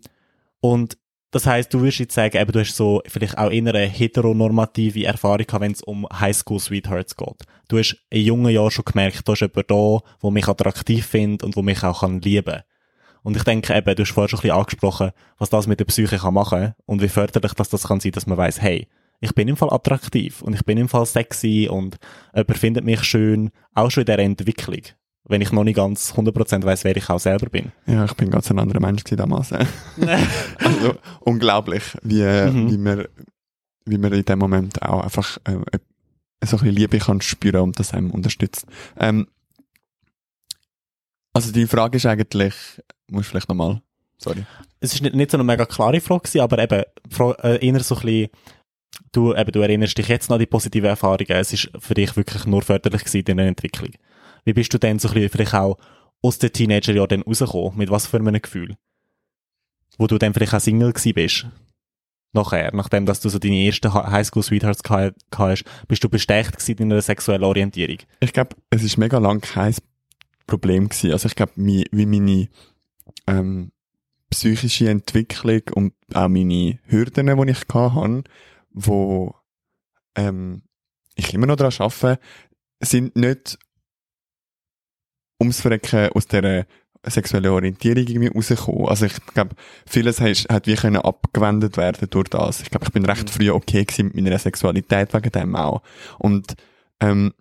und 0.61 0.97
Das 1.31 1.45
heisst, 1.45 1.71
du 1.75 1.81
würdest 1.81 1.99
jetzt 1.99 2.15
sagen, 2.15 2.37
eben, 2.37 2.51
du 2.51 2.59
hast 2.59 2.75
so 2.75 3.03
vielleicht 3.05 3.37
auch 3.37 3.51
eher 3.51 3.67
eine 3.67 3.85
heteronormative 3.85 5.05
Erfahrung 5.05 5.45
gehabt, 5.45 5.61
wenn 5.61 5.73
es 5.73 5.83
um 5.83 6.07
Highschool 6.11 6.59
Sweethearts 6.59 7.15
geht. 7.15 7.43
Du 7.67 7.77
hast 7.77 7.97
in 8.09 8.23
jungen 8.23 8.51
Jahren 8.51 8.71
schon 8.71 8.85
gemerkt, 8.85 9.27
da 9.27 9.33
ist 9.33 9.41
jemand 9.41 9.69
da, 9.69 9.99
der 10.23 10.31
mich 10.31 10.47
attraktiv 10.47 11.05
findet 11.05 11.43
und 11.43 11.55
wo 11.55 11.61
mich 11.61 11.83
auch 11.83 12.01
kann 12.01 12.19
lieben 12.21 12.63
Und 13.21 13.37
ich 13.37 13.43
denke 13.43 13.75
eben, 13.75 13.95
du 13.95 14.01
hast 14.01 14.11
vorher 14.11 14.27
schon 14.27 14.39
ein 14.39 14.41
bisschen 14.41 14.57
angesprochen, 14.57 15.11
was 15.37 15.51
das 15.51 15.67
mit 15.67 15.79
der 15.79 15.85
Psyche 15.85 16.17
kann 16.17 16.33
machen 16.33 16.73
und 16.87 16.99
wie 17.03 17.09
förderlich 17.09 17.53
das, 17.53 17.69
das 17.69 17.87
kann 17.87 17.99
sein, 17.99 18.11
dass 18.13 18.25
man 18.25 18.39
weiß, 18.39 18.59
hey, 18.59 18.87
ich 19.19 19.35
bin 19.35 19.47
im 19.47 19.57
Fall 19.57 19.71
attraktiv 19.71 20.41
und 20.41 20.55
ich 20.55 20.65
bin 20.65 20.79
im 20.79 20.89
Fall 20.89 21.05
sexy 21.05 21.67
und 21.69 21.99
jemand 22.33 22.57
findet 22.57 22.85
mich 22.85 23.03
schön, 23.03 23.51
auch 23.75 23.91
schon 23.91 24.01
in 24.01 24.05
dieser 24.07 24.19
Entwicklung 24.19 24.81
wenn 25.25 25.41
ich 25.41 25.51
noch 25.51 25.63
nicht 25.63 25.75
ganz 25.75 26.13
100% 26.13 26.63
weiß, 26.63 26.83
wer 26.83 26.97
ich 26.97 27.09
auch 27.09 27.19
selber 27.19 27.47
bin. 27.49 27.71
Ja, 27.85 28.05
ich 28.05 28.13
bin 28.13 28.31
ganz 28.31 28.49
ein 28.49 28.59
anderer 28.59 28.79
Mensch 28.79 29.03
damals. 29.03 29.51
also 30.57 30.95
unglaublich, 31.19 31.83
wie, 32.03 32.23
mhm. 32.23 32.71
wie 32.71 32.77
man, 32.77 33.05
wie 33.85 33.97
man 33.97 34.13
in 34.13 34.25
dem 34.25 34.39
Moment 34.39 34.81
auch 34.81 35.03
einfach 35.03 35.37
äh, 35.43 35.51
so 36.45 36.57
ein 36.57 36.59
bisschen 36.61 36.75
Liebe 36.75 36.99
kann 36.99 37.21
spüren 37.21 37.61
und 37.61 37.79
das 37.79 37.93
einem 37.93 38.11
unterstützt. 38.11 38.65
Ähm, 38.97 39.27
also 41.33 41.51
die 41.51 41.67
Frage 41.67 41.97
ist 41.97 42.05
eigentlich, 42.05 42.53
muss 43.07 43.23
ich 43.23 43.27
vielleicht 43.27 43.49
nochmal, 43.49 43.81
sorry. 44.17 44.45
Es 44.79 44.93
ist 44.93 45.01
nicht, 45.01 45.15
nicht 45.15 45.31
so 45.31 45.37
eine 45.37 45.43
mega 45.43 45.65
klare 45.65 46.01
Frage 46.01 46.41
aber 46.41 46.59
eben, 46.59 46.83
äh, 47.43 47.65
eher 47.65 47.79
so 47.81 47.95
ein 47.95 48.01
bisschen, 48.01 48.29
du, 49.11 49.35
eben, 49.35 49.51
du 49.51 49.61
erinnerst 49.61 49.97
dich 49.97 50.07
jetzt 50.07 50.29
noch 50.29 50.35
an 50.35 50.39
die 50.39 50.45
positiven 50.45 50.89
Erfahrungen, 50.89 51.31
es 51.31 51.53
ist 51.53 51.69
für 51.77 51.93
dich 51.93 52.15
wirklich 52.15 52.45
nur 52.45 52.61
förderlich 52.61 53.03
gewesen 53.03 53.25
in 53.27 53.37
der 53.37 53.47
Entwicklung. 53.47 53.91
Wie 54.49 54.53
bist 54.53 54.73
du 54.73 54.79
denn 54.79 54.97
so 54.97 55.09
ein 55.09 55.13
bisschen 55.13 55.29
vielleicht 55.29 55.53
auch 55.53 55.77
aus 56.23 56.39
den 56.39 56.51
Teenagerjahren 56.51 57.07
dann 57.07 57.21
rausgekommen? 57.21 57.77
Mit 57.77 57.91
was 57.91 58.07
für 58.07 58.17
einem 58.17 58.41
Gefühl? 58.41 58.77
Wo 59.99 60.07
du 60.07 60.17
dann 60.17 60.33
vielleicht 60.33 60.55
auch 60.55 60.59
Single 60.59 60.91
gewesen 60.91 61.13
bist? 61.13 61.45
Nachher, 62.33 62.71
nachdem 62.73 63.05
dass 63.05 63.19
du 63.19 63.29
so 63.29 63.37
deine 63.37 63.63
ersten 63.63 63.93
Highschool 63.93 64.41
Sweethearts 64.41 64.81
gehabt 64.81 65.21
hast, 65.37 65.65
bist 65.87 66.03
du 66.03 66.09
bestärkt 66.09 66.67
in 66.67 66.91
einer 66.91 67.03
sexuellen 67.03 67.43
Orientierung? 67.43 67.97
Ich 68.21 68.33
glaube, 68.33 68.55
es 68.71 68.81
ist 68.81 68.97
mega 68.97 69.19
lang 69.19 69.39
kein 69.39 69.75
Problem 70.47 70.89
gewesen. 70.89 71.11
Also 71.11 71.27
ich 71.27 71.35
glaube, 71.35 71.51
wie 71.55 72.05
meine 72.07 72.47
ähm, 73.27 73.71
psychische 74.31 74.89
Entwicklung 74.89 75.61
und 75.75 75.93
auch 76.15 76.27
meine 76.27 76.79
Hürden, 76.85 77.27
die 77.27 77.51
ich 77.51 77.67
hatte, 77.71 78.23
wo 78.71 79.35
ähm, 80.15 80.63
ich 81.13 81.35
immer 81.35 81.45
noch 81.45 81.55
daran 81.55 81.73
arbeite, 81.77 82.19
sind 82.81 83.15
nicht 83.15 83.59
ums 85.39 85.61
Verrecken 85.61 86.09
aus 86.13 86.27
dieser 86.27 86.65
sexuellen 87.05 87.51
Orientierung 87.51 88.05
irgendwie 88.05 88.27
rausgekommen. 88.27 88.87
Also 88.87 89.05
ich 89.05 89.13
glaube, 89.33 89.55
vieles 89.85 90.19
hat, 90.19 90.67
wie 90.67 90.75
können 90.75 90.97
abgewendet 90.97 91.77
werden 91.77 92.09
durch 92.09 92.29
das. 92.29 92.61
Ich 92.61 92.69
glaube, 92.69 92.85
ich 92.85 92.91
bin 92.91 93.05
recht 93.05 93.23
mhm. 93.23 93.29
früh 93.29 93.51
okay 93.51 93.85
gewesen 93.85 94.07
mit 94.07 94.23
meiner 94.23 94.39
Sexualität 94.39 95.13
wegen 95.13 95.31
dem 95.31 95.55
auch. 95.55 95.81
Und 96.17 96.55
ähm, 96.99 97.33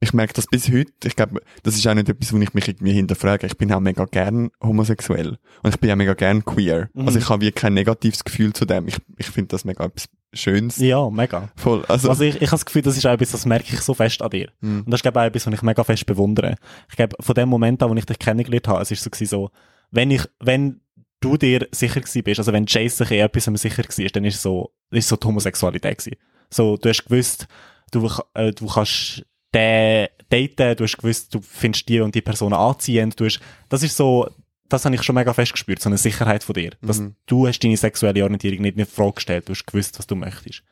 ich 0.00 0.14
merke 0.14 0.32
das 0.32 0.46
bis 0.46 0.70
heute. 0.70 0.92
Ich 1.04 1.16
glaube, 1.16 1.42
das 1.62 1.74
ist 1.74 1.86
auch 1.86 1.94
nicht 1.94 2.08
etwas, 2.08 2.32
wo 2.32 2.38
ich 2.38 2.54
mich 2.54 2.68
irgendwie 2.68 2.92
hinterfrage. 2.92 3.46
Ich 3.46 3.58
bin 3.58 3.72
auch 3.72 3.80
mega 3.80 4.06
gern 4.06 4.50
homosexuell. 4.62 5.38
Und 5.62 5.74
ich 5.74 5.80
bin 5.80 5.90
auch 5.90 5.96
mega 5.96 6.14
gern 6.14 6.44
queer. 6.44 6.88
Mhm. 6.94 7.06
Also 7.06 7.18
ich 7.18 7.28
habe 7.28 7.44
wie 7.44 7.52
kein 7.52 7.74
negatives 7.74 8.24
Gefühl 8.24 8.52
zu 8.52 8.64
dem. 8.64 8.88
Ich, 8.88 8.96
ich 9.18 9.26
finde 9.26 9.48
das 9.48 9.64
mega 9.64 9.84
etwas 9.84 10.08
Schönes. 10.32 10.78
Ja, 10.78 11.10
mega. 11.10 11.50
Voll. 11.56 11.84
Also, 11.86 12.08
also 12.08 12.22
ich, 12.22 12.36
ich 12.36 12.42
habe 12.42 12.52
das 12.52 12.64
Gefühl, 12.64 12.82
das 12.82 12.96
ist 12.96 13.04
auch 13.04 13.12
etwas, 13.12 13.32
das 13.32 13.46
merke 13.46 13.74
ich 13.74 13.80
so 13.80 13.94
fest 13.94 14.22
an 14.22 14.30
dir. 14.30 14.50
Mhm. 14.60 14.82
Und 14.84 14.90
das 14.90 14.98
ist, 14.98 15.02
glaube 15.02 15.18
ich, 15.18 15.22
auch 15.22 15.26
etwas, 15.26 15.46
was 15.46 15.54
ich 15.54 15.62
mega 15.62 15.84
fest 15.84 16.06
bewundere. 16.06 16.56
Ich 16.88 16.96
glaube, 16.96 17.16
von 17.18 17.34
dem 17.34 17.48
Moment 17.48 17.82
an, 17.82 17.90
wo 17.90 17.94
ich 17.94 18.06
dich 18.06 18.18
kennengelernt 18.18 18.68
habe, 18.68 18.82
es 18.82 18.90
ist 18.90 19.02
so, 19.02 19.10
so, 19.24 19.50
wenn 19.90 20.10
ich, 20.10 20.22
wenn 20.38 20.80
du 21.20 21.36
dir 21.36 21.66
sicher 21.72 22.00
gewesen 22.00 22.22
bist, 22.22 22.38
also 22.38 22.52
wenn 22.52 22.66
Chase 22.66 22.96
sich 22.96 23.10
in 23.10 23.20
etwas 23.20 23.44
sicher 23.44 23.82
war, 23.82 24.06
dann 24.06 24.24
ist 24.24 24.40
so, 24.40 24.72
ist 24.90 25.08
so 25.08 25.16
die 25.16 25.26
Homosexualität 25.26 25.98
gewesen. 25.98 26.16
So, 26.48 26.76
du 26.76 26.88
hast 26.88 27.04
gewusst, 27.04 27.48
du, 27.90 28.08
äh, 28.34 28.52
du 28.52 28.66
kannst 28.66 29.26
den 29.52 30.08
daten, 30.28 30.76
du 30.76 30.84
hast 30.84 30.96
gewusst, 30.96 31.34
du 31.34 31.40
findest 31.42 31.88
die 31.88 32.00
und 32.00 32.14
die 32.14 32.22
Person 32.22 32.52
anziehend, 32.52 33.18
du 33.18 33.24
hast, 33.24 33.40
das 33.68 33.82
ist 33.82 33.96
so, 33.96 34.28
das 34.70 34.84
habe 34.84 34.94
ich 34.94 35.02
schon 35.02 35.14
mega 35.14 35.32
fest 35.32 35.52
gespürt, 35.52 35.80
so 35.80 35.88
eine 35.88 35.98
Sicherheit 35.98 36.42
von 36.42 36.54
dir. 36.54 36.72
Dass 36.80 37.00
mhm. 37.00 37.14
du 37.26 37.46
hast 37.46 37.60
deine 37.60 37.76
sexuelle 37.76 38.22
Orientierung 38.22 38.62
nicht 38.62 38.78
in 38.78 38.86
Frage 38.86 39.14
gestellt, 39.14 39.48
du 39.48 39.52
hast 39.52 39.66
gewusst, 39.66 39.98
was 39.98 40.06
du 40.06 40.16
möchtest. 40.16 40.62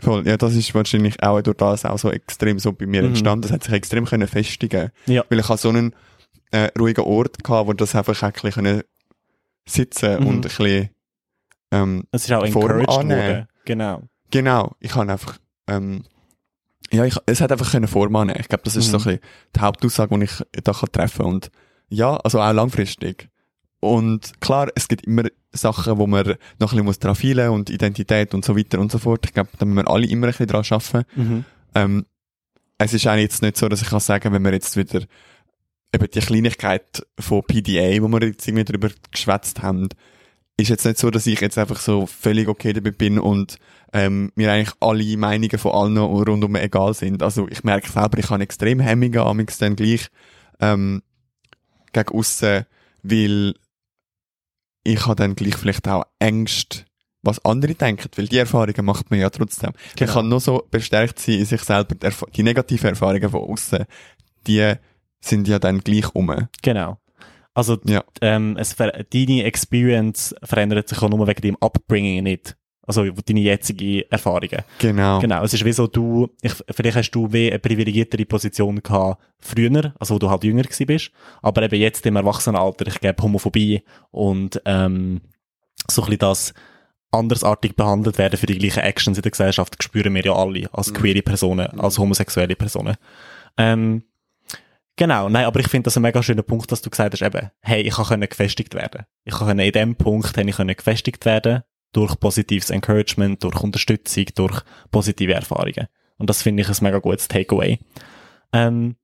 Voll, 0.00 0.26
ja, 0.26 0.36
das 0.36 0.54
ist 0.54 0.74
wahrscheinlich 0.74 1.22
auch 1.22 1.42
durch 1.42 1.58
das 1.58 1.84
auch 1.84 1.98
so 1.98 2.10
extrem 2.10 2.58
so 2.58 2.72
bei 2.72 2.86
mir 2.86 3.02
mhm. 3.02 3.08
entstanden. 3.08 3.42
Das 3.42 3.52
hat 3.52 3.64
sich 3.64 3.72
extrem 3.72 4.06
können 4.06 4.26
festigen. 4.26 4.90
Ja. 5.06 5.24
Weil 5.28 5.40
ich 5.40 5.48
habe 5.48 5.58
so 5.58 5.68
einen 5.68 5.94
äh, 6.50 6.70
ruhigen 6.78 7.04
Ort 7.04 7.44
gehabt, 7.44 7.68
wo 7.68 7.72
das 7.74 7.94
einfach 7.94 8.20
ein 8.22 8.32
bisschen 8.32 8.82
sitzen 9.68 10.20
mhm. 10.20 10.26
und 10.26 10.36
ein 10.36 10.40
bisschen 10.40 10.90
ähm, 11.70 12.04
Es 12.12 12.24
ist 12.24 12.32
auch 12.32 12.44
encouraged 12.44 12.88
worden. 12.88 13.46
Genau. 13.66 14.02
Genau. 14.30 14.74
Ich 14.80 14.94
habe 14.94 15.12
einfach 15.12 15.38
ähm, 15.68 16.04
ja, 16.92 17.04
ich, 17.04 17.16
es 17.26 17.40
hat 17.40 17.52
einfach 17.52 17.70
können 17.70 17.86
Form 17.86 18.16
annehmen. 18.16 18.40
Ich 18.40 18.48
glaube, 18.48 18.64
das 18.64 18.76
ist 18.76 18.88
mhm. 18.88 18.90
so 18.90 18.96
ein 18.98 19.04
bisschen 19.04 19.20
die 19.54 19.60
Hauptaussage, 19.60 20.18
die 20.18 20.24
ich 20.24 20.62
da 20.64 20.72
kann 20.72 20.92
treffen 20.92 21.24
kann. 21.24 21.34
Und 21.34 21.50
ja, 21.90 22.16
also 22.16 22.40
auch 22.40 22.52
langfristig. 22.52 23.28
Und 23.80 24.40
klar, 24.40 24.68
es 24.74 24.88
gibt 24.88 25.06
immer 25.06 25.24
Sachen, 25.52 25.98
wo 25.98 26.06
man 26.06 26.36
noch 26.58 26.72
ein 26.72 26.84
bisschen 26.84 27.00
daran 27.00 27.16
feilen 27.16 27.50
und 27.50 27.70
Identität 27.70 28.34
und 28.34 28.44
so 28.44 28.56
weiter 28.56 28.78
und 28.78 28.92
so 28.92 28.98
fort. 28.98 29.24
Ich 29.24 29.32
glaube, 29.32 29.50
da 29.58 29.64
müssen 29.64 29.84
wir 29.84 29.90
alle 29.90 30.06
immer 30.06 30.26
ein 30.26 30.30
bisschen 30.30 30.46
dran 30.46 30.64
arbeiten. 30.68 31.04
Mhm. 31.16 31.44
Ähm, 31.74 32.06
es 32.78 32.94
ist 32.94 33.06
eigentlich 33.06 33.24
jetzt 33.24 33.42
nicht 33.42 33.56
so, 33.56 33.68
dass 33.68 33.82
ich 33.82 33.88
kann 33.88 34.00
sagen, 34.00 34.32
wenn 34.32 34.44
wir 34.44 34.52
jetzt 34.52 34.76
wieder 34.76 35.02
eben 35.92 36.10
die 36.12 36.20
Kleinigkeit 36.20 37.06
von 37.18 37.42
PDA, 37.42 38.02
wo 38.02 38.08
wir 38.08 38.22
jetzt 38.26 38.46
irgendwie 38.46 38.64
darüber 38.64 38.90
geschwätzt 39.10 39.62
haben, 39.62 39.88
ist 40.56 40.68
jetzt 40.68 40.84
nicht 40.84 40.98
so, 40.98 41.10
dass 41.10 41.26
ich 41.26 41.40
jetzt 41.40 41.58
einfach 41.58 41.80
so 41.80 42.06
völlig 42.06 42.48
okay 42.48 42.72
dabei 42.72 42.90
bin 42.90 43.18
und 43.18 43.56
ähm, 43.92 44.30
mir 44.34 44.52
eigentlich 44.52 44.74
alle 44.80 45.16
Meinungen 45.16 45.58
von 45.58 45.72
allen 45.72 45.98
rundum 45.98 46.54
egal 46.56 46.94
sind. 46.94 47.22
Also 47.22 47.48
ich 47.48 47.64
merke 47.64 47.90
selber, 47.90 48.18
ich 48.18 48.30
habe 48.30 48.42
extrem 48.42 48.78
Hemmungen, 48.78 49.18
amix 49.18 49.58
dann 49.58 49.76
gleich 49.76 50.08
ähm, 50.60 51.02
gegen 51.92 52.12
aussen, 52.12 52.66
weil 53.02 53.54
ich 54.84 55.06
habe 55.06 55.16
dann 55.16 55.34
gleich 55.34 55.56
vielleicht 55.56 55.86
auch 55.88 56.04
Ängste, 56.18 56.84
was 57.22 57.44
andere 57.44 57.74
denken, 57.74 58.08
weil 58.16 58.28
die 58.28 58.38
Erfahrungen 58.38 58.84
macht 58.84 59.10
man 59.10 59.20
ja 59.20 59.30
trotzdem. 59.30 59.72
Genau. 59.96 60.06
Man 60.06 60.14
kann 60.14 60.28
nur 60.28 60.40
so 60.40 60.66
bestärkt 60.70 61.18
sein 61.18 61.38
in 61.38 61.44
sich 61.44 61.62
selber. 61.62 61.94
Die 62.34 62.42
negativen 62.42 62.90
Erfahrungen 62.90 63.30
von 63.30 63.42
außen, 63.42 63.84
die 64.46 64.74
sind 65.20 65.48
ja 65.48 65.58
dann 65.58 65.80
gleich 65.80 66.14
um. 66.14 66.48
Genau. 66.62 66.98
Also 67.52 67.78
ja. 67.84 68.04
ähm, 68.22 68.56
deine 69.10 69.44
Experience 69.44 70.34
verändert 70.42 70.88
sich 70.88 71.02
auch 71.02 71.10
nur 71.10 71.26
wegen 71.26 71.42
deinem 71.42 71.56
Upbringing 71.60 72.22
nicht. 72.22 72.56
Also 72.86 73.04
deine 73.04 73.40
jetzigen 73.40 74.02
Erfahrungen. 74.10 74.62
Genau. 74.78 75.20
Genau. 75.20 75.44
Es 75.44 75.54
ist 75.54 75.64
wie 75.64 75.72
so, 75.72 75.86
du, 75.86 76.28
ich, 76.42 76.52
vielleicht 76.70 76.96
hast 76.96 77.10
du 77.12 77.32
wie 77.32 77.50
eine 77.50 77.58
privilegiertere 77.58 78.24
Position 78.24 78.82
gehabt 78.82 79.22
früher, 79.38 79.94
also 79.98 80.14
wo 80.14 80.18
du 80.18 80.30
halt 80.30 80.44
jünger 80.44 80.62
gewesen 80.62 80.86
bist. 80.86 81.10
Aber 81.42 81.62
eben 81.62 81.80
jetzt 81.80 82.04
im 82.06 82.16
Erwachsenenalter, 82.16 82.86
ich 82.86 83.00
gebe 83.00 83.22
Homophobie 83.22 83.82
und 84.10 84.60
ähm, 84.64 85.20
so 85.88 86.02
ein 86.02 86.06
bisschen 86.06 86.18
das 86.18 86.54
andersartig 87.12 87.76
behandelt 87.76 88.18
werden 88.18 88.38
für 88.38 88.46
die 88.46 88.58
gleichen 88.58 88.80
Actions 88.80 89.18
in 89.18 89.22
der 89.22 89.32
Gesellschaft, 89.32 89.82
spüren 89.82 90.14
wir 90.14 90.24
ja 90.24 90.32
alle 90.32 90.72
als 90.72 90.90
mhm. 90.90 90.94
queere 90.94 91.22
Personen, 91.22 91.68
mhm. 91.72 91.80
als 91.80 91.98
homosexuelle 91.98 92.56
Personen. 92.56 92.96
Ähm, 93.56 94.04
genau, 94.96 95.28
nein, 95.28 95.46
aber 95.46 95.60
ich 95.60 95.68
finde 95.68 95.84
das 95.84 95.96
ein 95.96 96.02
mega 96.02 96.22
schöner 96.22 96.42
Punkt, 96.42 96.70
dass 96.70 96.82
du 96.82 96.90
gesagt 96.90 97.14
hast, 97.14 97.22
eben, 97.22 97.50
hey, 97.60 97.82
ich 97.82 97.94
kann 97.94 98.20
gefestigt 98.20 98.74
werden. 98.74 99.04
Ich 99.24 99.34
kann 99.34 99.58
in 99.58 99.72
dem 99.72 99.96
Punkt 99.96 100.36
ich 100.36 100.56
gefestigt 100.56 101.24
werden 101.24 101.62
durch 101.92 102.18
positives 102.18 102.70
Encouragement, 102.70 103.42
durch 103.42 103.60
Unterstützung, 103.62 104.26
durch 104.34 104.62
positive 104.90 105.34
Erfahrungen. 105.34 105.88
Und 106.18 106.30
das 106.30 106.42
finde 106.42 106.62
ich 106.62 106.68
ein 106.68 106.76
mega 106.82 106.98
gutes 106.98 107.28
Takeaway. 107.28 107.78
Ähm, 108.52 108.96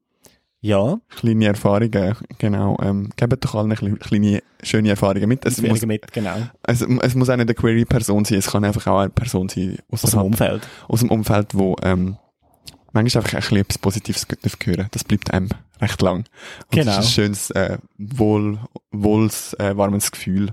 ja. 0.61 0.99
Kleine 1.09 1.47
Erfahrungen, 1.47 2.17
genau. 2.39 2.77
Ähm, 2.83 3.11
gebt 3.17 3.45
doch 3.45 3.55
allen 3.55 3.73
eine 3.73 3.97
kleine, 3.97 4.43
schöne 4.63 4.91
Erfahrungen 4.91 5.29
mit. 5.29 5.45
Es 5.45 5.61
muss, 5.63 5.85
mit, 5.87 6.13
genau. 6.13 6.37
Es, 6.63 6.83
es 6.83 7.15
muss 7.15 7.31
auch 7.31 7.37
nicht 7.37 7.47
eine 7.47 7.55
Query-Person 7.55 8.25
sein, 8.25 8.39
es 8.39 8.49
kann 8.49 8.65
einfach 8.65 8.87
auch 8.87 8.99
eine 8.99 9.11
Person 9.11 9.49
sein 9.49 9.79
aus, 9.91 10.05
aus 10.05 10.11
dem 10.11 10.23
Umfeld. 10.23 10.67
Aus 10.89 11.01
dem 11.01 11.11
Umfeld, 11.11 11.55
wo 11.55 11.77
ähm, 11.83 12.17
manchmal 12.93 13.23
einfach 13.23 13.35
ein 13.35 13.41
bisschen 13.41 13.59
etwas 13.59 13.79
Positives 13.79 14.27
hören 14.65 14.89
Das 14.91 15.05
bleibt 15.05 15.33
einem 15.33 15.51
recht 15.81 16.03
lang. 16.03 16.17
Und 16.17 16.27
genau. 16.71 16.97
Das 16.97 16.99
ist 16.99 17.07
ein 17.07 17.13
schönes, 17.13 17.51
äh, 17.51 17.79
wohl, 17.99 18.59
wohls, 18.91 19.55
äh, 19.55 19.77
warmes 19.77 20.11
Gefühl. 20.11 20.53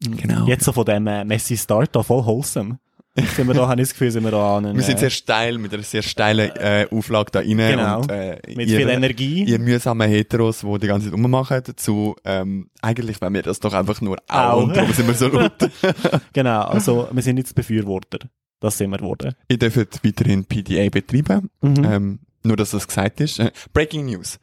Genau. 0.00 0.46
Jetzt 0.46 0.64
so 0.64 0.72
von 0.72 0.84
dem 0.84 1.06
äh, 1.06 1.24
Messi 1.24 1.56
Start 1.56 1.94
da 1.94 2.02
voll 2.02 2.24
wholesome. 2.24 2.78
sind 3.14 3.46
wir 3.46 3.54
da, 3.54 3.68
habe 3.68 3.80
ich 3.80 3.88
das 3.88 3.92
Gefühl, 3.92 4.10
sind 4.10 4.24
wir 4.24 4.30
da 4.30 4.56
an 4.56 4.66
einen, 4.66 4.76
Wir 4.76 4.82
sind 4.82 4.96
äh, 4.96 5.00
sehr 5.00 5.10
steil, 5.10 5.58
mit 5.58 5.74
einer 5.74 5.82
sehr 5.82 6.02
steilen 6.02 6.50
äh, 6.56 6.86
Auflage 6.90 7.30
da 7.32 7.40
rein. 7.40 7.56
Genau. 7.56 8.00
Und, 8.00 8.10
äh, 8.10 8.40
mit 8.54 8.68
ihr, 8.68 8.78
viel 8.78 8.88
Energie. 8.88 9.44
Ihr 9.44 9.58
mühsamen 9.58 10.08
Heteros, 10.08 10.60
die 10.60 10.78
die 10.78 10.86
ganze 10.86 11.10
Zeit 11.10 11.14
rummachen, 11.18 11.62
zu, 11.76 12.16
ähm, 12.24 12.70
eigentlich 12.80 13.20
wenn 13.20 13.34
wir 13.34 13.42
das 13.42 13.60
doch 13.60 13.74
einfach 13.74 14.00
nur 14.00 14.16
auch, 14.28 14.62
und 14.62 14.76
darum 14.76 14.92
sind 14.92 15.06
wir 15.06 15.14
so 15.14 15.28
laut. 15.28 15.52
genau, 16.32 16.62
also 16.62 17.08
wir 17.12 17.22
sind 17.22 17.36
jetzt 17.36 17.54
Befürworter. 17.54 18.20
Das 18.60 18.76
sind 18.76 18.90
wir 18.90 18.98
geworden. 18.98 19.34
Ihr 19.48 19.58
dürft 19.58 20.04
weiterhin 20.04 20.44
PDA 20.44 20.88
betreiben. 20.90 21.50
Mhm. 21.62 21.84
Ähm, 21.84 22.18
nur, 22.42 22.56
dass 22.56 22.70
das 22.70 22.86
gesagt 22.86 23.20
ist. 23.20 23.38
Äh, 23.38 23.50
Breaking 23.72 24.06
News. 24.06 24.38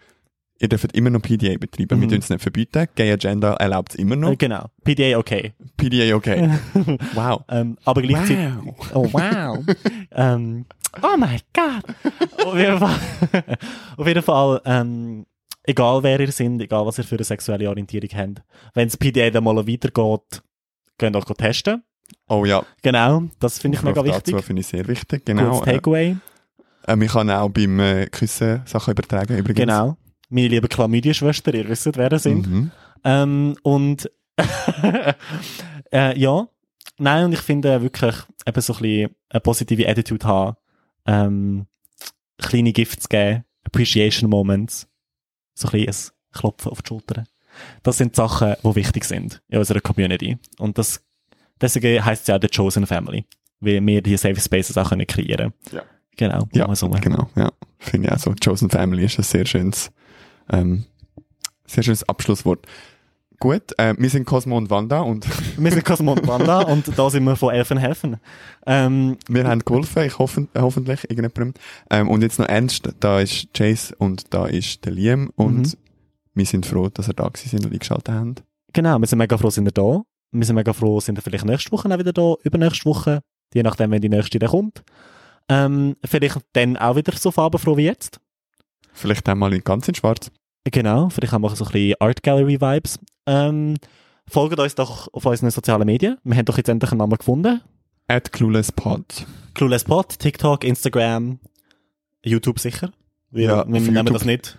Ihr 0.60 0.67
dürft 0.70 0.91
immer 0.93 1.10
noch 1.10 1.22
PDA 1.22 1.58
betreiben. 1.58 1.89
Wir 2.02 2.08
Mhm. 2.08 2.10
tun 2.10 2.20
es 2.20 2.30
nicht 2.30 2.41
verbieten. 2.41 2.88
Gay 2.96 3.12
Agenda 3.12 3.54
erlaubt 3.56 3.91
es 3.93 3.96
immer 3.96 4.15
noch. 4.15 4.32
Äh, 4.32 4.36
genau. 4.38 4.65
PDA 4.84 5.17
okay. 5.17 5.54
PDA 5.78 6.15
okay. 6.15 6.50
wow. 7.13 7.43
Ähm, 7.50 7.78
aber 7.86 8.02
gleichzeitig. 8.02 8.48
Oh 8.93 9.08
wow. 9.12 9.63
ähm, 10.12 10.65
oh 11.02 11.17
mein 11.17 11.39
Gott. 11.54 12.46
Auf 12.46 12.56
jeden 12.58 12.78
Fall. 12.80 13.00
auf 13.98 14.08
jeden 14.08 14.22
Fall 14.24 14.62
ähm, 14.65 15.26
egal 15.63 16.02
wer 16.04 16.20
ihr 16.20 16.32
seid, 16.32 16.60
egal 16.62 16.86
was 16.86 16.98
ihr 16.98 17.04
für 17.04 17.15
eine 17.15 17.24
sexuelle 17.24 17.70
Orientierung 17.70 18.10
habt, 18.13 18.41
wenn 18.74 18.88
das 18.88 18.98
PDA 18.98 19.30
dann 19.30 19.43
mal 19.43 19.56
weitergeht, 19.58 20.41
könnt 20.98 21.15
ihr 21.15 21.20
auch 21.20 21.36
testen. 21.36 21.84
Oh 22.30 22.46
ja. 22.46 22.63
Genau, 22.82 23.24
das 23.39 23.60
finde 23.60 23.78
ich 23.78 23.84
mega 23.84 24.04
wichtig. 24.04 24.34
Dazu 24.34 24.41
finde 24.46 24.62
ich 24.62 24.67
sehr 24.67 24.88
wichtig. 24.88 25.26
Genau. 25.26 25.52
Gutes 25.60 25.67
Äh, 25.67 25.74
Takeaway. 25.74 26.15
äh, 26.88 26.96
man 26.96 27.08
kann 27.08 27.30
auch 27.30 27.50
beim 27.50 27.80
äh, 27.82 28.06
Küssen 28.08 28.62
Sachen 28.65 28.91
übertragen 28.91 29.38
übrigens. 29.38 29.60
Genau. 29.60 29.98
Meine 30.29 30.47
liebe 30.49 30.67
Chlamydien-Schwester, 30.67 31.53
ihr 31.53 31.67
wisst, 31.69 31.95
wer 31.95 32.09
das 32.09 32.23
sind. 32.23 32.47
Mhm. 32.47 32.71
Ähm, 33.03 33.55
und 33.63 34.09
äh, 35.91 36.19
ja, 36.19 36.47
nein, 36.97 37.25
und 37.25 37.33
ich 37.33 37.39
finde 37.39 37.81
wirklich 37.81 38.13
eben 38.45 38.61
so 38.61 38.73
ein 38.73 38.81
bisschen 38.81 39.15
eine 39.29 39.41
positive 39.41 39.87
Attitude 39.87 40.25
haben, 40.27 40.57
ähm, 41.05 41.65
kleine 42.37 42.73
Gifts 42.73 43.09
geben, 43.09 43.43
Appreciation 43.63 44.29
Moments, 44.29 44.87
so 45.53 45.67
ein 45.69 45.85
bisschen 45.85 46.11
ein 46.33 46.39
Klopfen 46.39 46.71
auf 46.71 46.81
die 46.81 46.87
Schulter. 46.87 47.23
Das 47.83 47.97
sind 47.97 48.15
Sachen, 48.15 48.55
die 48.63 48.75
wichtig 48.75 49.05
sind 49.05 49.41
in 49.47 49.57
unserer 49.57 49.81
Community. 49.81 50.37
Und 50.59 50.77
das, 50.77 51.03
deswegen 51.59 52.03
heisst 52.03 52.23
es 52.23 52.27
ja 52.27 52.35
auch 52.35 52.41
The 52.41 52.49
Chosen 52.49 52.85
Family, 52.85 53.25
weil 53.59 53.83
wir 53.85 54.01
die 54.01 54.17
Safe 54.17 54.39
Spaces 54.39 54.77
auch 54.77 54.89
können 54.89 55.07
kreieren 55.07 55.53
Ja. 55.71 55.81
Genau, 56.15 56.47
Ja, 56.53 56.73
so. 56.75 56.89
Genau, 56.89 57.29
ja. 57.35 57.51
Finde 57.77 58.07
ich 58.07 58.13
auch 58.13 58.19
so. 58.19 58.33
Chosen 58.43 58.69
Family 58.69 59.05
ist 59.05 59.19
ein 59.19 59.23
sehr 59.23 59.45
schönes, 59.45 59.91
ähm, 60.51 60.86
sehr 61.65 61.83
schönes 61.83 62.07
Abschlusswort. 62.07 62.65
Gut, 63.39 63.77
äh, 63.77 63.93
wir 63.99 64.10
sind 64.10 64.25
Cosmo 64.25 64.57
und 64.57 64.71
Wanda 64.71 65.01
und 65.01 65.27
Wir 65.57 65.71
sind 65.71 65.86
Cosmo 65.86 66.13
und 66.13 66.25
Wanda 66.27 66.62
und 66.62 66.97
da 66.97 67.10
sind 67.12 67.23
wir 67.23 67.36
von 67.36 67.53
Elfen 67.53 67.77
helfen. 67.77 68.17
Ähm, 68.65 69.17
wir 69.27 69.47
haben 69.47 69.63
geholfen, 69.63 70.03
ich 70.03 70.17
hoffe, 70.17 70.47
hoffentlich 70.57 71.03
irgendjemandem. 71.03 71.53
Ähm, 71.91 72.10
und 72.10 72.23
jetzt 72.23 72.39
noch 72.39 72.47
ernst, 72.47 72.89
da 72.99 73.19
ist 73.19 73.53
Chase 73.53 73.93
und 73.99 74.33
da 74.33 74.47
ist 74.47 74.86
der 74.86 74.91
Liam 74.93 75.31
und 75.36 75.57
Mhm. 75.60 75.73
wir 76.33 76.45
sind 76.47 76.65
froh, 76.65 76.89
dass 76.89 77.07
ihr 77.10 77.13
da 77.13 77.27
gewesen 77.27 77.49
sind 77.49 77.65
und 77.65 77.73
eingeschaltet 77.73 78.10
haben. 78.10 78.36
Genau, 78.73 78.97
wir 78.97 79.05
sind 79.07 79.19
mega 79.19 79.38
froh, 79.38 79.51
sind 79.51 79.67
ihr 79.67 79.71
da. 79.71 80.01
Wir 80.31 80.45
sind 80.45 80.55
mega 80.55 80.73
froh, 80.73 80.99
sind 80.99 81.19
ihr 81.19 81.21
vielleicht 81.21 81.45
nächste 81.45 81.71
Woche 81.71 81.89
auch 81.93 81.99
wieder 81.99 82.13
da, 82.13 82.33
übernächste 82.43 82.86
Woche, 82.86 83.21
je 83.53 83.62
nachdem, 83.63 83.91
wenn 83.91 84.01
die 84.01 84.10
nächste 84.10 84.39
dann 84.39 84.49
kommt. 84.49 84.83
Ähm, 85.47 85.95
vielleicht 86.03 86.39
dann 86.53 86.75
auch 86.75 86.95
wieder 86.95 87.13
so 87.15 87.29
farbenfroh 87.31 87.77
wie 87.77 87.86
jetzt. 87.86 88.19
Vielleicht 88.97 89.29
einmal 89.29 89.53
in 89.53 89.63
ganz 89.63 89.88
in 89.88 89.95
schwarz. 89.95 90.31
Genau, 90.65 91.10
vielleicht 91.10 91.31
haben 91.31 91.43
wir 91.43 91.55
so 91.55 91.65
ein 91.65 91.71
bisschen 91.71 91.95
Art 91.99 92.23
Gallery 92.23 92.60
Vibes. 92.60 92.99
Ähm, 93.27 93.75
folgt 94.27 94.60
uns 94.60 94.75
doch 94.75 95.07
auf 95.13 95.25
unseren 95.25 95.51
sozialen 95.51 95.86
Medien. 95.86 96.17
Wir 96.23 96.36
haben 96.36 96.45
doch 96.45 96.57
jetzt 96.57 96.67
endlich 96.67 96.91
einen 96.91 96.97
Namen 96.99 97.17
gefunden. 97.17 97.62
At 98.07 98.33
Clueless 98.33 98.71
Pod. 98.71 99.25
Clueless 99.53 99.83
Pod, 99.83 100.17
TikTok, 100.17 100.63
Instagram, 100.63 101.39
YouTube 102.23 102.60
sicher. 102.60 102.91
Wir, 103.29 103.43
Ja, 103.45 103.57
wir 103.67 103.79
nehmen 103.79 103.95
YouTube. 103.95 104.13
das 104.13 104.25
nicht. 104.25 104.57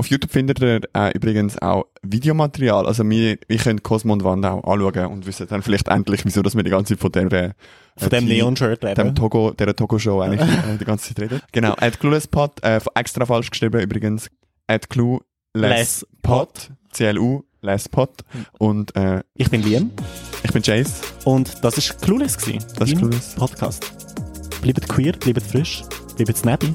Auf 0.00 0.06
YouTube 0.06 0.30
findet 0.30 0.62
ihr 0.62 0.80
äh, 0.96 1.12
übrigens 1.14 1.60
auch 1.60 1.84
Videomaterial. 2.00 2.86
Also 2.86 3.04
wir, 3.10 3.36
wir 3.48 3.58
können 3.58 3.82
Cosmo 3.82 4.14
und 4.14 4.24
Wanda 4.24 4.52
auch 4.52 4.64
anschauen 4.64 5.12
und 5.12 5.26
wissen 5.26 5.46
dann 5.46 5.60
vielleicht 5.60 5.88
endlich, 5.88 6.24
wieso 6.24 6.40
dass 6.40 6.56
wir 6.56 6.62
die 6.62 6.70
ganze 6.70 6.94
Zeit 6.96 7.00
von 7.02 7.12
der 7.12 7.30
äh, 7.30 7.52
Von 7.98 8.08
dem 8.08 8.24
Neon-Shirt 8.24 8.82
dem 8.82 8.88
reden. 8.88 9.14
Togo, 9.14 9.50
der 9.50 9.76
Togo-Show 9.76 10.22
eigentlich 10.22 10.40
äh, 10.40 10.78
die 10.80 10.86
ganze 10.86 11.08
Zeit 11.08 11.20
redet. 11.20 11.42
Genau, 11.52 11.74
at 11.78 12.00
CluelessPod, 12.00 12.64
äh, 12.64 12.80
extra 12.94 13.26
falsch 13.26 13.50
geschrieben 13.50 13.78
übrigens. 13.78 14.30
At 14.68 14.86
Less 15.52 16.06
CluelessPod, 16.22 16.70
CLU, 16.94 17.42
LessPod. 17.60 18.24
Und 18.58 18.96
äh, 18.96 19.20
Ich 19.34 19.50
bin 19.50 19.62
Liam 19.62 19.90
ich 20.42 20.50
bin 20.50 20.62
Jace. 20.62 21.02
und 21.26 21.62
das 21.62 21.76
ist 21.76 22.00
Clueless 22.00 22.38
gewesen. 22.38 22.64
Das 22.78 22.88
ist 22.90 22.96
Clueless. 22.96 23.34
Podcast. 23.34 23.92
Bleibt 24.62 24.88
queer, 24.88 25.12
bleibt 25.12 25.42
frisch, 25.42 25.82
bleibt 26.16 26.38
snappy. 26.38 26.74